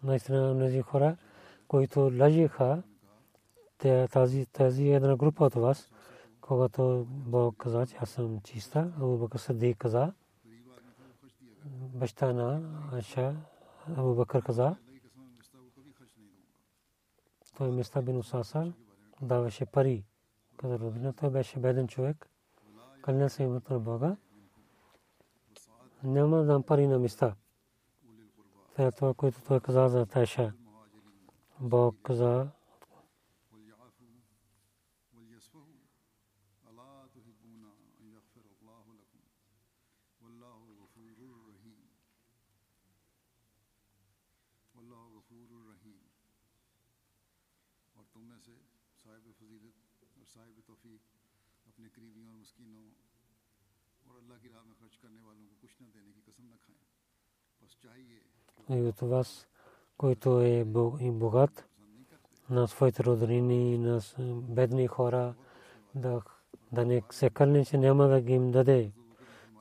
[0.04, 1.18] наистина тези хора,
[1.68, 2.84] които лъжиха
[4.12, 5.90] тази, тази една група от вас,
[6.42, 10.14] когато Бог каза, че аз съм чиста, Абу Бакър Садик каза,
[11.94, 12.62] баща на
[12.92, 13.36] Аша,
[13.98, 14.76] Абу Бакър каза,
[17.58, 18.68] той места бин Усасар
[19.22, 20.06] даваше пари.
[20.58, 22.30] Каза родина, той беше беден човек.
[23.02, 24.16] Кълня се името на Бога.
[26.04, 27.36] Няма да дам пари на места.
[28.73, 30.53] Това е това, което той каза за Тайша.
[31.61, 32.51] Бог каза,
[58.70, 59.48] и от вас
[59.98, 60.64] който е
[61.12, 61.66] богат
[62.50, 65.34] на своите роднини, на бедни хора,
[65.96, 66.22] да,
[66.72, 68.92] да не се кълне, че няма да ги им даде.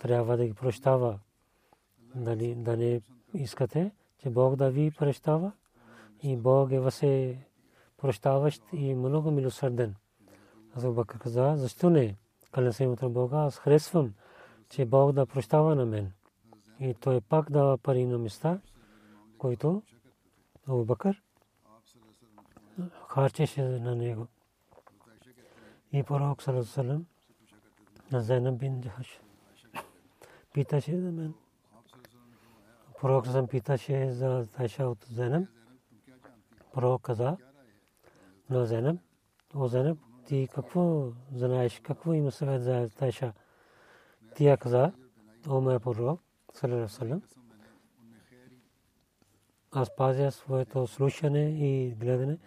[0.01, 1.18] Трябва да ги прощава.
[2.14, 3.01] Дали, да не
[3.34, 5.53] искате, че Бог да ви прощава
[6.22, 7.38] и Бог е въсе
[7.97, 9.95] прощаващ и много милосърден.
[10.76, 12.16] Аз Бакър каза, защо не?
[12.53, 14.14] Кълне се името Бога, аз харесвам,
[14.68, 16.12] че Бог да прощава на мен.
[16.80, 18.61] И той пак дава пари на места,
[19.43, 19.82] които
[20.68, 21.22] Абу Бакър
[23.09, 24.26] харчеше на него.
[25.93, 27.07] И пророк Салам
[28.12, 29.20] на Зайнаб бин Джахаш
[30.53, 31.34] питаше за мен.
[33.01, 35.49] Пророк съм питаше за Тайша от Зенем.
[36.72, 37.36] Пророк каза
[38.51, 38.99] на Зенем,
[39.55, 43.32] о Зенем, ти какво знаеш, какво има съвет за Тайша?
[44.36, 44.93] Тя каза,
[45.49, 46.20] о моя пророк,
[46.88, 47.22] салам,
[49.72, 52.38] аз пазя своето слушане и гледане.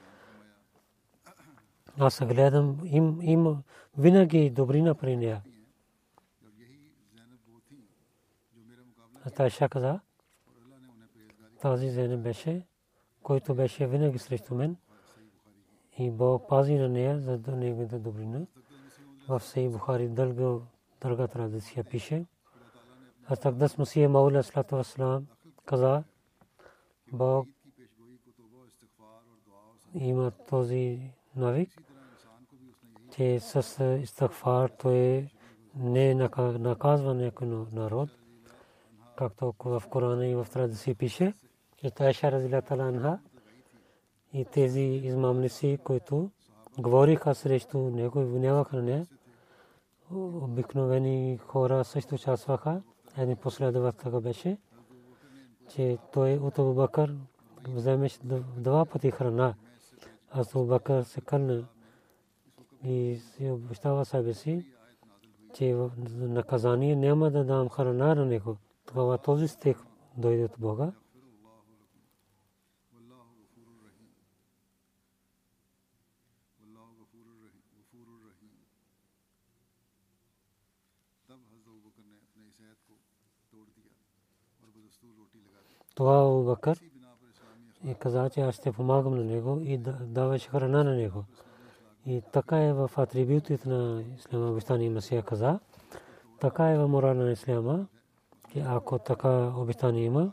[2.00, 3.64] Аз гледам, им, им
[3.98, 5.42] винаги добрина при нея.
[9.36, 10.00] Тайша каза,
[11.62, 12.66] тази Зенеб беше,
[13.24, 14.78] който беше винаги срещу мен
[15.98, 18.42] и Бог пази на нея за неговата добрина.
[19.30, 20.66] В Сей Бухари дълга,
[21.02, 22.26] дълга традиция пише.
[23.28, 25.28] А Тагдас Масия Мауля Слата Васлам
[25.66, 26.04] каза,
[27.16, 27.48] Бог
[29.94, 31.70] има този навик,
[33.16, 35.30] че с истагфар той
[35.76, 36.16] не
[36.60, 38.10] наказва някой народ,
[39.18, 41.34] както в Корана и в традиции пише,
[41.78, 43.20] че Тайша Разилата Анха
[44.34, 46.32] и тези измамници, които
[46.80, 49.08] говориха срещу него и виняваха нея,
[50.14, 52.82] обикновени хора също участваха.
[53.18, 54.58] Един последовател беше,
[55.70, 57.16] че той от Абу Бакър
[57.68, 58.20] вземеше
[58.58, 59.54] два пъти храна.
[60.32, 61.68] Аз Абу Бакър се кърна
[62.84, 64.66] и се обещава себе си,
[65.54, 65.76] че
[66.18, 68.58] наказание няма да дам храна на него.
[68.86, 69.78] Тогава този стих
[70.18, 70.92] дойде от Бога.
[85.96, 86.82] Това Бакър
[87.86, 91.24] и каза, че аз ще помагам на него и даваше храна на него.
[92.06, 95.60] И така е в атрибутите на Ислама обещание Масия каза.
[96.40, 97.88] Така е в морал на Ислама,
[98.54, 100.32] че ако така обещание има,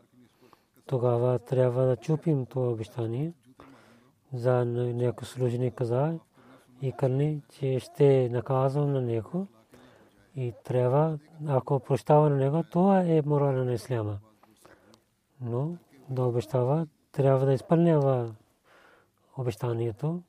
[0.87, 3.33] тогава трябва да чупим това обещание.
[4.33, 6.19] За някой служеник каза
[6.83, 9.47] и кърни, че ще наказвам на него.
[10.37, 14.19] И трябва, ако прощава на него, това е морал на Ислама
[15.43, 15.77] но
[16.09, 18.35] да обещава, трябва да изпълнява
[19.37, 20.23] обещанието.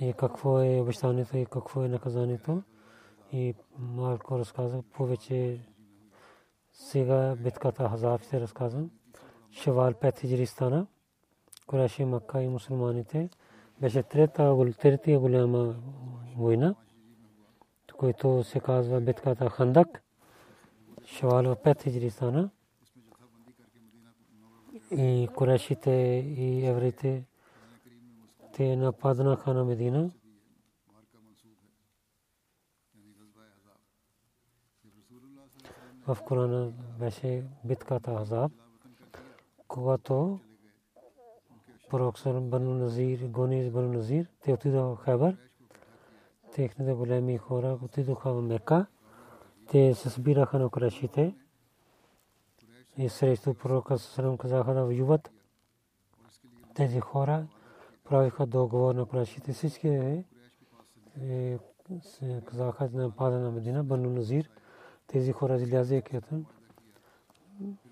[0.00, 2.62] И какво е обещанието и какво е наказанието.
[3.32, 5.60] И малко разказа повече
[6.72, 8.90] сега битката Хазаб се разказвам.
[9.50, 10.86] Шавал 5 хиджри стана.
[11.66, 13.30] Кураши Макка и мусулманите.
[13.80, 14.54] Беше трета,
[15.08, 15.74] голяма
[16.36, 16.74] война
[18.00, 20.02] който се казва битката Хандак.
[21.06, 22.50] Шавал в 5 хиджри стана.
[24.90, 25.90] И Курешите
[26.38, 27.24] и евреите
[28.52, 30.10] те нападнаха на Медина.
[36.06, 38.52] В Корана беше битката Азаб,
[39.68, 40.40] когато
[41.90, 45.49] пророк Бану Назир, гони Бану Назир, те отидоха в Хайбар
[46.54, 48.86] техните големи хора отидоха в Мека.
[49.70, 51.34] Те се събираха на крашите
[52.96, 55.30] и срещу пророка Сасалам казаха да воюват.
[56.74, 57.46] Тези хора
[58.04, 59.52] правиха договор на крашите.
[59.52, 60.24] Всички е,
[61.22, 61.58] е,
[62.44, 64.50] казаха да напада на Медина, Бану Назир.
[65.06, 66.20] Тези хора излязеха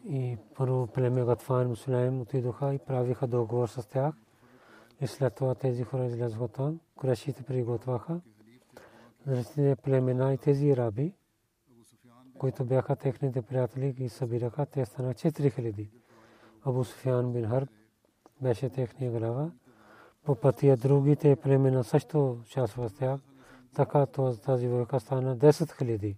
[0.04, 4.14] и първо племе Гатфан, мусулмани отидоха и правиха договор с тях.
[5.00, 6.80] И след това тези хора излязоха там.
[6.96, 8.20] Курашите приготвяха
[9.28, 11.14] различните племена и тези раби,
[12.38, 15.88] които бяха техните приятели и събираха, те станаха 4000.
[16.64, 17.68] Абу Суфиан бин Харб
[18.42, 19.50] беше техния глава.
[20.24, 23.20] По пътя другите племена също участваха с тях.
[23.74, 26.16] Така тази войка стана 10 000.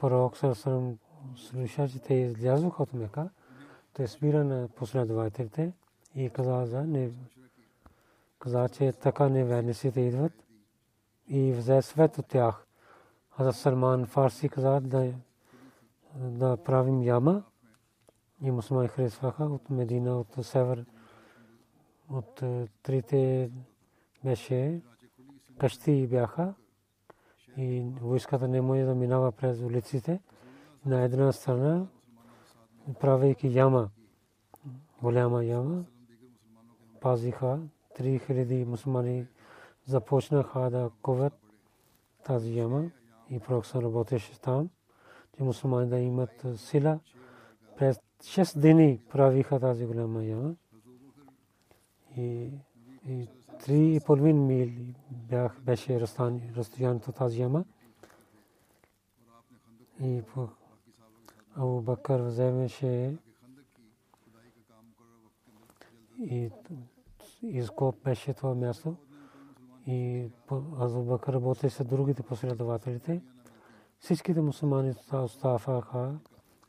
[0.00, 0.98] Пророк Сарасарам
[1.36, 3.30] слуша, че те излязоха от Мека.
[3.92, 5.72] Той спира на последователите
[6.14, 6.30] и
[8.38, 10.32] каза, че така неверниците идват
[11.30, 12.66] и взе свет от тях.
[13.30, 15.12] Хазрат Салман Фарси каза да,
[16.14, 17.42] да правим яма
[18.42, 20.86] и мусулмани харесваха от Медина, от север,
[22.08, 23.50] от е, трите
[24.24, 24.80] беше
[25.58, 26.54] къщи бяха
[27.56, 30.20] и войската не може да минава през улиците.
[30.86, 31.86] На една страна,
[33.00, 33.90] правейки яма,
[35.02, 35.84] голяма яма,
[37.00, 37.58] пазиха
[37.98, 39.26] 3000 мусулмани
[39.90, 41.32] започнаха да коват
[42.24, 42.90] тази яма
[43.30, 44.70] и пророкса работеше там,
[45.36, 47.00] че мусулмани да имат сила.
[47.76, 50.54] През 6 дни правиха тази голяма яма
[52.16, 52.50] и,
[53.06, 53.28] и
[53.66, 56.00] 3,5 мили бях, беше
[56.56, 57.64] разстоянието тази яма.
[60.02, 60.48] И по
[61.56, 63.16] Абу Бакър вземеше
[66.18, 66.50] и
[67.42, 68.96] изкоп беше това място.
[69.86, 73.22] И Абу Бакър работеше с другите последователите.
[73.98, 76.18] Всичките мусулмани оставаха,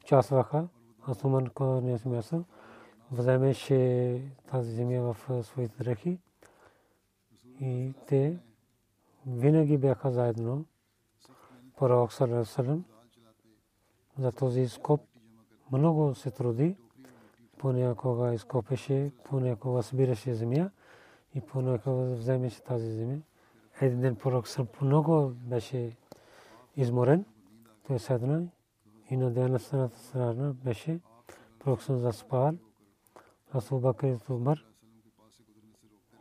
[0.04, 0.68] участваха.
[1.08, 2.46] Осман ko не смесо,
[3.12, 6.20] вземеше тази земя в своите дрехи
[7.62, 8.40] и те
[9.26, 10.66] винаги бяха заедно.
[11.78, 12.86] Пророк Салам
[14.18, 15.02] за този скоп
[15.72, 16.78] много се труди.
[17.58, 20.70] Понякога изкопеше, понякога събираше земя
[21.36, 23.18] и понякога вземеше тази земя.
[23.82, 24.48] Един ден пророк
[24.82, 25.98] много беше
[26.76, 27.26] изморен.
[27.88, 28.48] Той седна
[29.10, 31.00] и на денасната страна беше
[31.60, 32.52] пророк за спал.
[33.54, 34.60] Асу Бакр и Умар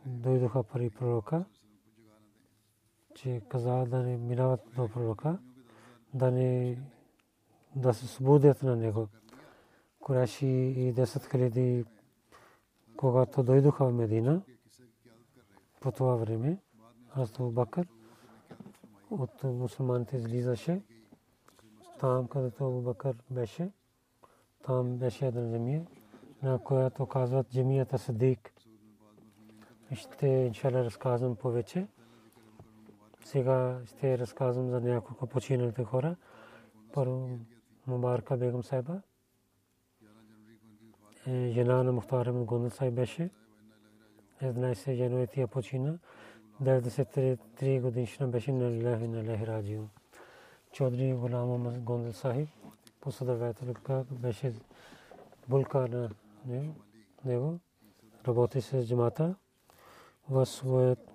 [0.05, 1.45] дойдоха при пророка,
[3.15, 5.39] че каза да не минават до пророка,
[6.13, 6.77] да не
[7.75, 9.07] да се събудят на него.
[9.99, 11.85] Кураши и 10 хиляди,
[12.97, 14.41] когато дойдоха в Медина,
[15.81, 16.57] по това време,
[17.15, 17.87] Асу Бакър
[19.09, 20.81] от мусулманите излизаше
[22.01, 23.71] там, където Бакър беше,
[24.63, 25.81] там беше една земя,
[26.43, 28.53] на която казват джемията Садик.
[29.93, 31.87] Ще, иншалла, разказвам повече.
[33.25, 36.15] Сега ще разказвам за няколко починалите хора.
[36.93, 37.39] Първо,
[37.87, 39.01] Мубарка Бегам Сайба.
[41.27, 43.29] Е, жена на Мухтар Гондал Сайб беше.
[44.41, 45.97] 11 януари тя почина.
[46.61, 49.83] 93 годишна беше на Лахи на Лахи Раджио.
[50.71, 52.49] Чодри Гулам Гондал Сахиб,
[53.01, 54.53] последователка беше
[55.47, 56.09] булка на
[57.25, 57.59] него.
[58.27, 59.35] Работи с джамата.
[60.29, 61.11] В своят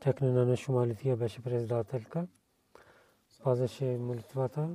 [0.00, 2.26] текне на Шумали тя беше председателка.
[3.42, 4.68] Пазеше молитвата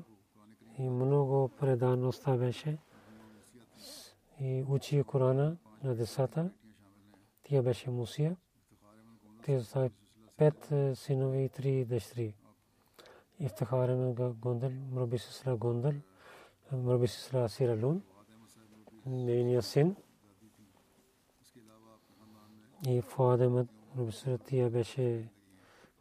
[0.77, 2.77] и много предаността беше.
[4.39, 6.49] И учи Корана на децата.
[7.49, 8.37] Тя беше Мусия.
[9.43, 9.89] Те са
[10.37, 12.35] пет е, синове и три дъщери.
[13.39, 15.93] Ифтахарен Гондъл, Мроби сестра Гондъл,
[16.71, 18.01] Мроби сестра Сиралун,
[19.05, 19.95] нейният син.
[22.87, 25.29] И Фуад Ахмед, Мроби сестра беше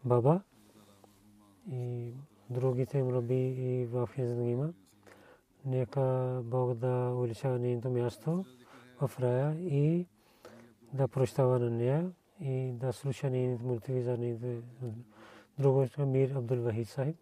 [0.04, 0.40] баба.
[1.70, 2.12] И
[2.50, 4.72] другите мроби и в Язангима.
[5.64, 8.44] Нека Бог да увеличава нейното място
[9.00, 10.06] в рая и
[10.92, 12.10] да прощава на нея
[12.40, 14.60] и да слуша нейните молитви за нейните
[15.58, 17.16] другото Мир Абдул Вахид Сахиб.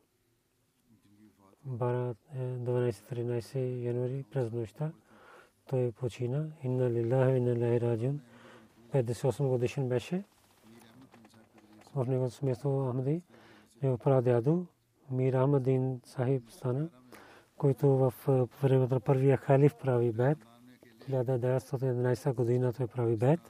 [1.67, 4.93] 12-13 януари през нощта
[5.69, 6.47] той почина.
[6.63, 8.21] Инна лилахи инна лахи раджун.
[8.93, 10.25] 58 годишен беше.
[11.95, 13.23] В него сместо Ахмади,
[13.83, 14.67] него прадядо,
[15.11, 16.89] Мир Ахмадин Сахиб стана,
[17.57, 18.13] който в
[18.63, 20.39] времето на първия халиф прави бед.
[21.01, 23.41] 1911 година той прави бед.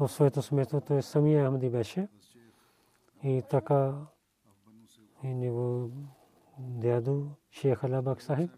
[0.00, 2.08] В своето сместо той самия Ахмади беше.
[3.22, 3.94] И така
[5.24, 5.90] и него
[6.58, 8.50] дядо Шейх Алабак Сахиб.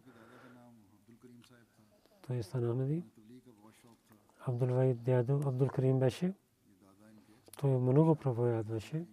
[2.26, 3.05] Той стана Ахмади.
[4.47, 6.34] Абдул Ваид дядо Абдул Карим беше.
[7.61, 9.07] Той много проповядваше.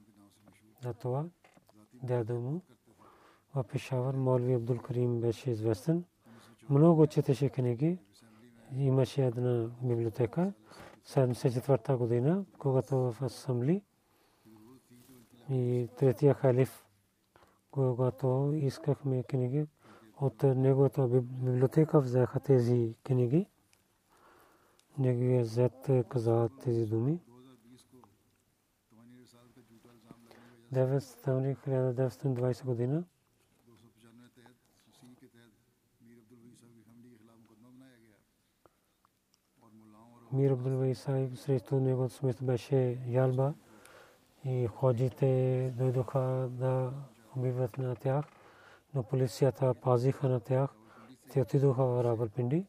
[0.84, 1.26] За това
[2.04, 2.62] дядо му
[3.56, 6.04] в Пешавър Молви Абдул Карим беше известен.
[6.70, 8.00] Много четеше книги.
[8.78, 10.54] Имаше една библиотека.
[11.08, 13.82] 74-та година, когато в Асамбли
[15.50, 16.86] и третия халиф
[17.76, 19.68] когато искахме книги,
[20.22, 23.48] от неговата библиотека взеха тези книги.
[24.98, 27.20] Неговия зет каза тези думи.
[30.74, 33.04] 9 септември 1920 година
[40.36, 43.54] Мир Абдул Исаиб срещу него смисъл беше ялба
[44.46, 46.94] и ходите дойдоха да
[47.38, 48.26] убиват на тях,
[48.94, 50.70] но полицията пазиха на тях.
[51.32, 52.66] Те отидоха в Равалпинди.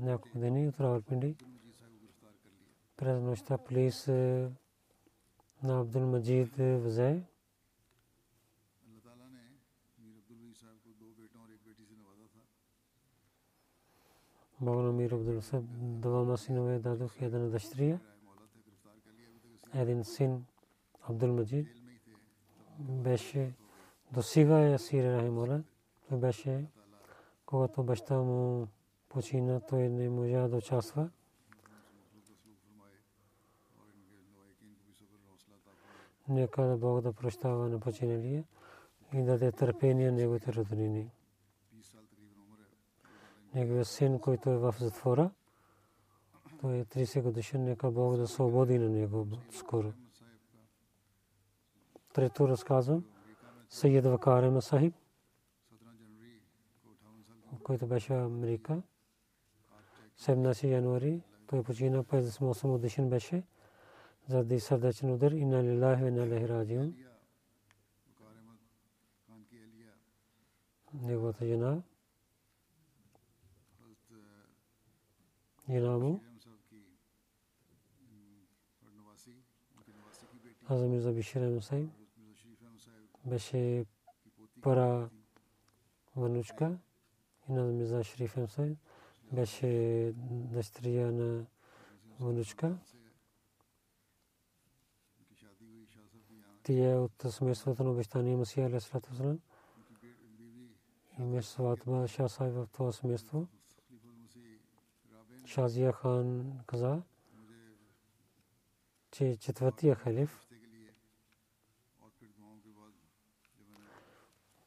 [0.00, 1.36] Няколко дни от Равалпинди.
[2.96, 7.22] През нощта полис на Абдул Маджид взе.
[14.60, 17.98] Мир Абдул Саб двама синове дадох една дъщеря.
[19.74, 20.44] Един син
[21.08, 21.66] Абдул Маджид
[22.78, 23.54] беше
[24.12, 25.62] до сега е Асир Рахимула.
[26.08, 26.66] Той беше,
[27.46, 28.68] когато баща му
[29.08, 31.10] почина, той не можа да участва.
[36.28, 38.44] Нека да Бог да прощава на починалия
[39.14, 41.10] и даде търпение на неговите роднини.
[43.56, 45.30] Неговият син, който е в затвора,
[46.60, 49.92] той е 30 годишен, нека Бог да свободи на него скоро.
[52.12, 53.04] Трето разказвам,
[53.68, 54.94] Съйед Вакарема Сахиб,
[57.62, 58.82] който беше в Америка,
[60.18, 63.42] 17 януари, той почина 58 годишен беше,
[64.28, 66.94] заради сърдечен удар и на лилахи и на лехи раджиун.
[70.94, 71.82] Неговата жена,
[80.68, 81.88] Hazrat Mirza Bashir Ahmed Sahib
[83.24, 83.86] беше
[84.62, 85.10] пара
[86.16, 86.78] внучка
[87.48, 88.76] и на Мирза Ahmed Sahib
[89.32, 91.46] беше дъщеря на
[92.20, 92.78] внучка.
[96.68, 99.40] Е от семейството на обещания Масия Алейхиссалату Вассалам.
[101.18, 103.48] Имаше сватба Шah Сахиб в това семейство.
[105.56, 107.02] Шазия хан каза,
[109.10, 110.48] че четвъртия халиф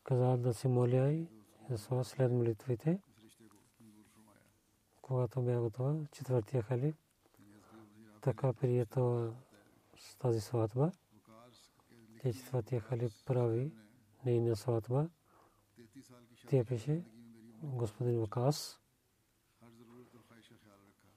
[0.03, 1.27] каза да се моля и
[1.69, 3.01] за след молитвите.
[5.01, 6.95] Когато бях готова, четвъртия халиф,
[8.21, 9.33] така прието
[9.97, 10.91] с тази сватба.
[12.21, 13.71] Те четвъртия халиф прави
[14.25, 15.09] нейна сватба.
[16.47, 17.03] Тя пише
[17.63, 18.79] господин Вакас.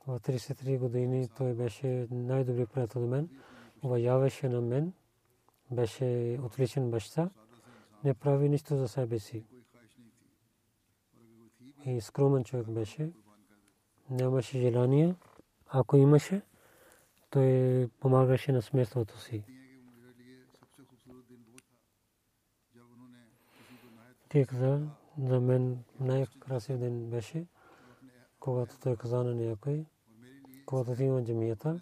[0.07, 3.28] В 33 години той беше най-добри приятел на мен.
[3.82, 4.92] Уважаваше на мен.
[5.70, 7.30] Беше отличен баща
[8.05, 9.44] не прави нищо за себе си.
[11.86, 13.12] И скромен човек беше.
[14.11, 15.14] Нямаше желание.
[15.66, 16.42] Ако имаше,
[17.30, 19.44] той помагаше на смеството си.
[24.28, 24.88] Те каза,
[25.18, 27.46] за мен най-красив ден беше,
[28.40, 29.86] когато той каза на някой,
[30.96, 31.80] ти има джамията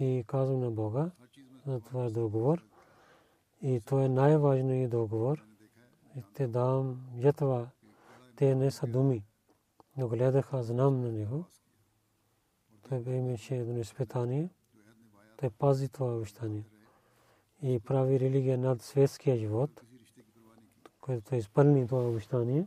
[0.00, 1.10] и казвам на Бога,
[1.66, 2.64] за това е договор.
[3.62, 5.44] И това е най-важният договор.
[6.16, 7.70] И те давам ятва.
[8.36, 9.24] Те не са думи.
[9.96, 11.44] Но гледаха, знам на него.
[12.88, 14.48] Той бе имаше едно изпитание.
[15.36, 16.64] Той пази това обещание.
[17.62, 19.82] И прави религия над светския живот,
[21.00, 22.66] който той изпълни това обещание.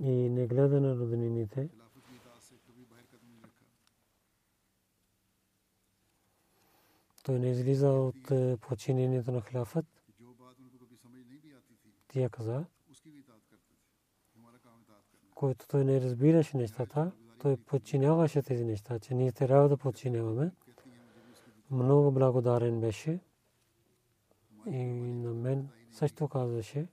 [0.00, 1.68] И не гледа на роднините.
[7.24, 9.86] Той не излиза от е, подчинението на хляфът.
[12.08, 12.64] Тя каза,
[15.34, 20.52] който той не разбираше нещата, той подчиняваше тези неща, че ние трябва да подчиняваме.
[21.70, 23.20] Много благодарен беше
[24.66, 26.86] и на мен също казваше,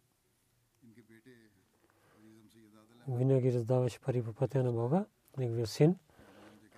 [3.07, 5.05] винаги раздаваше пари по пътя на Бога,
[5.37, 5.95] неговия син,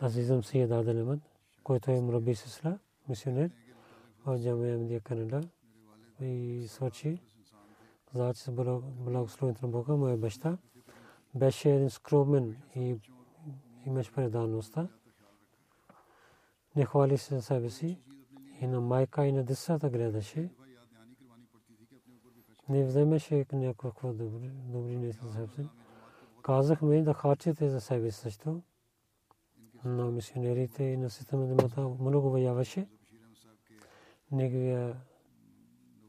[0.01, 1.21] Азизъм си е даден
[1.63, 2.79] който е мраби сестра
[3.09, 3.51] мисионер
[4.25, 5.41] в Джамия Мдия Канада
[6.21, 7.21] и Сочи.
[8.13, 10.57] За че благословението на Бога, моя баща
[11.35, 12.95] беше един скромен и
[13.85, 14.87] имаш предаността.
[16.75, 18.01] Не хвали се за себе си
[18.61, 20.49] и на майка и на децата гледаше.
[22.69, 25.69] Не вземеше някакво добри неща за себе си.
[26.43, 28.61] Казахме да харчите за себе си също
[29.85, 32.87] на мисионерите и на системата много вояваше.
[34.31, 34.97] Неговия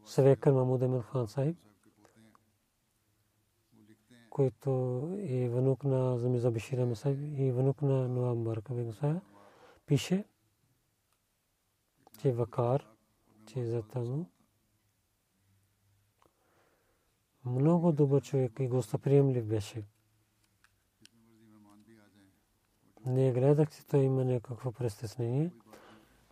[0.05, 1.57] съвекър Мамуд Емел Хан Сахиб,
[4.31, 4.71] който
[5.21, 9.21] е внук на Замиза Башира Масайб и внук на Нуа Мбарка Бегусая,
[9.87, 10.25] пише,
[12.19, 12.87] че Вакар,
[13.47, 14.27] че за му
[17.45, 19.85] много добър човек и гостоприемлив беше.
[23.07, 25.51] Не гледах, че той има някакво престеснение.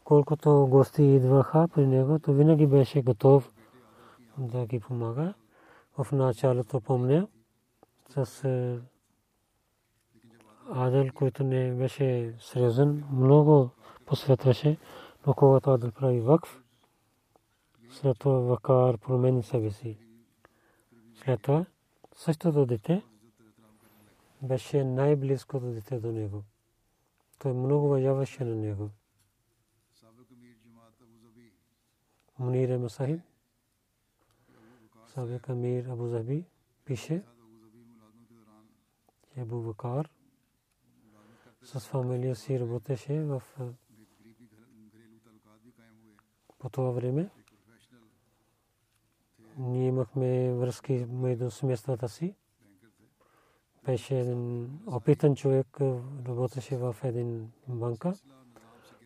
[0.05, 3.53] Колкото гости идваха при него, то винаги беше готов
[4.39, 5.35] да ги помага.
[5.99, 7.29] В началото помня
[8.09, 8.81] с е,
[10.71, 13.71] Адел, който не беше сериозен, много
[14.07, 14.79] посветваше,
[15.27, 16.63] но когато Адел прави вакф,
[17.91, 19.99] след това Вакар промени себе си.
[21.15, 21.65] След това
[22.15, 23.03] същото дете
[24.43, 26.43] беше най-близкото дете до него.
[27.43, 28.91] Той много уважаваше на него.
[32.39, 33.21] Мунир Масахиб,
[35.07, 36.45] Сабек Амир Абу Заби
[36.85, 37.23] пише,
[39.35, 40.09] че Абу Бакар
[41.63, 43.43] с фамилия си работеше в
[46.59, 47.31] по това време.
[49.59, 52.35] ние имахме връзки между семействата си.
[53.87, 55.67] Беше един опитан човек,
[56.27, 58.15] работеше в един банка.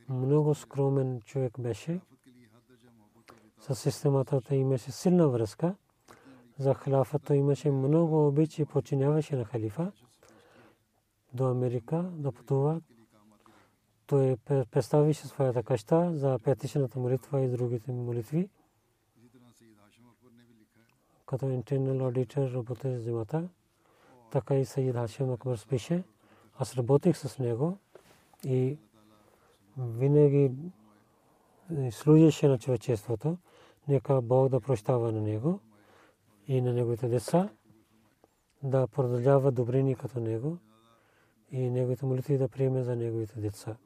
[0.08, 2.00] Много скромен човек беше.
[3.60, 5.74] С системата имаше силна връзка.
[6.58, 9.92] За халафата имаше много обичи и подчиняваше на халифа.
[11.32, 12.80] До Америка да пътува.
[14.06, 18.48] Той представише своята къща за петичната молитва и другите молитви.
[21.26, 23.48] Като интернал аудитор работеше за джамата.
[24.30, 26.04] Така и Сайид Хашим Акбар спише.
[26.58, 27.78] Аз работих с него
[28.44, 28.78] и
[29.78, 30.52] винаги
[31.90, 33.38] служеше на човечеството.
[33.88, 35.60] Нека Бог да прощава на него
[36.48, 37.48] и на неговите деца,
[38.62, 40.58] да продължава добрини като него
[41.50, 43.76] и неговите молитви да приеме за неговите деца.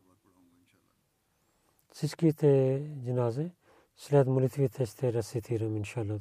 [1.92, 3.50] Всичките джинази
[3.96, 6.20] след молитвите ще рецитирам, иншаллах.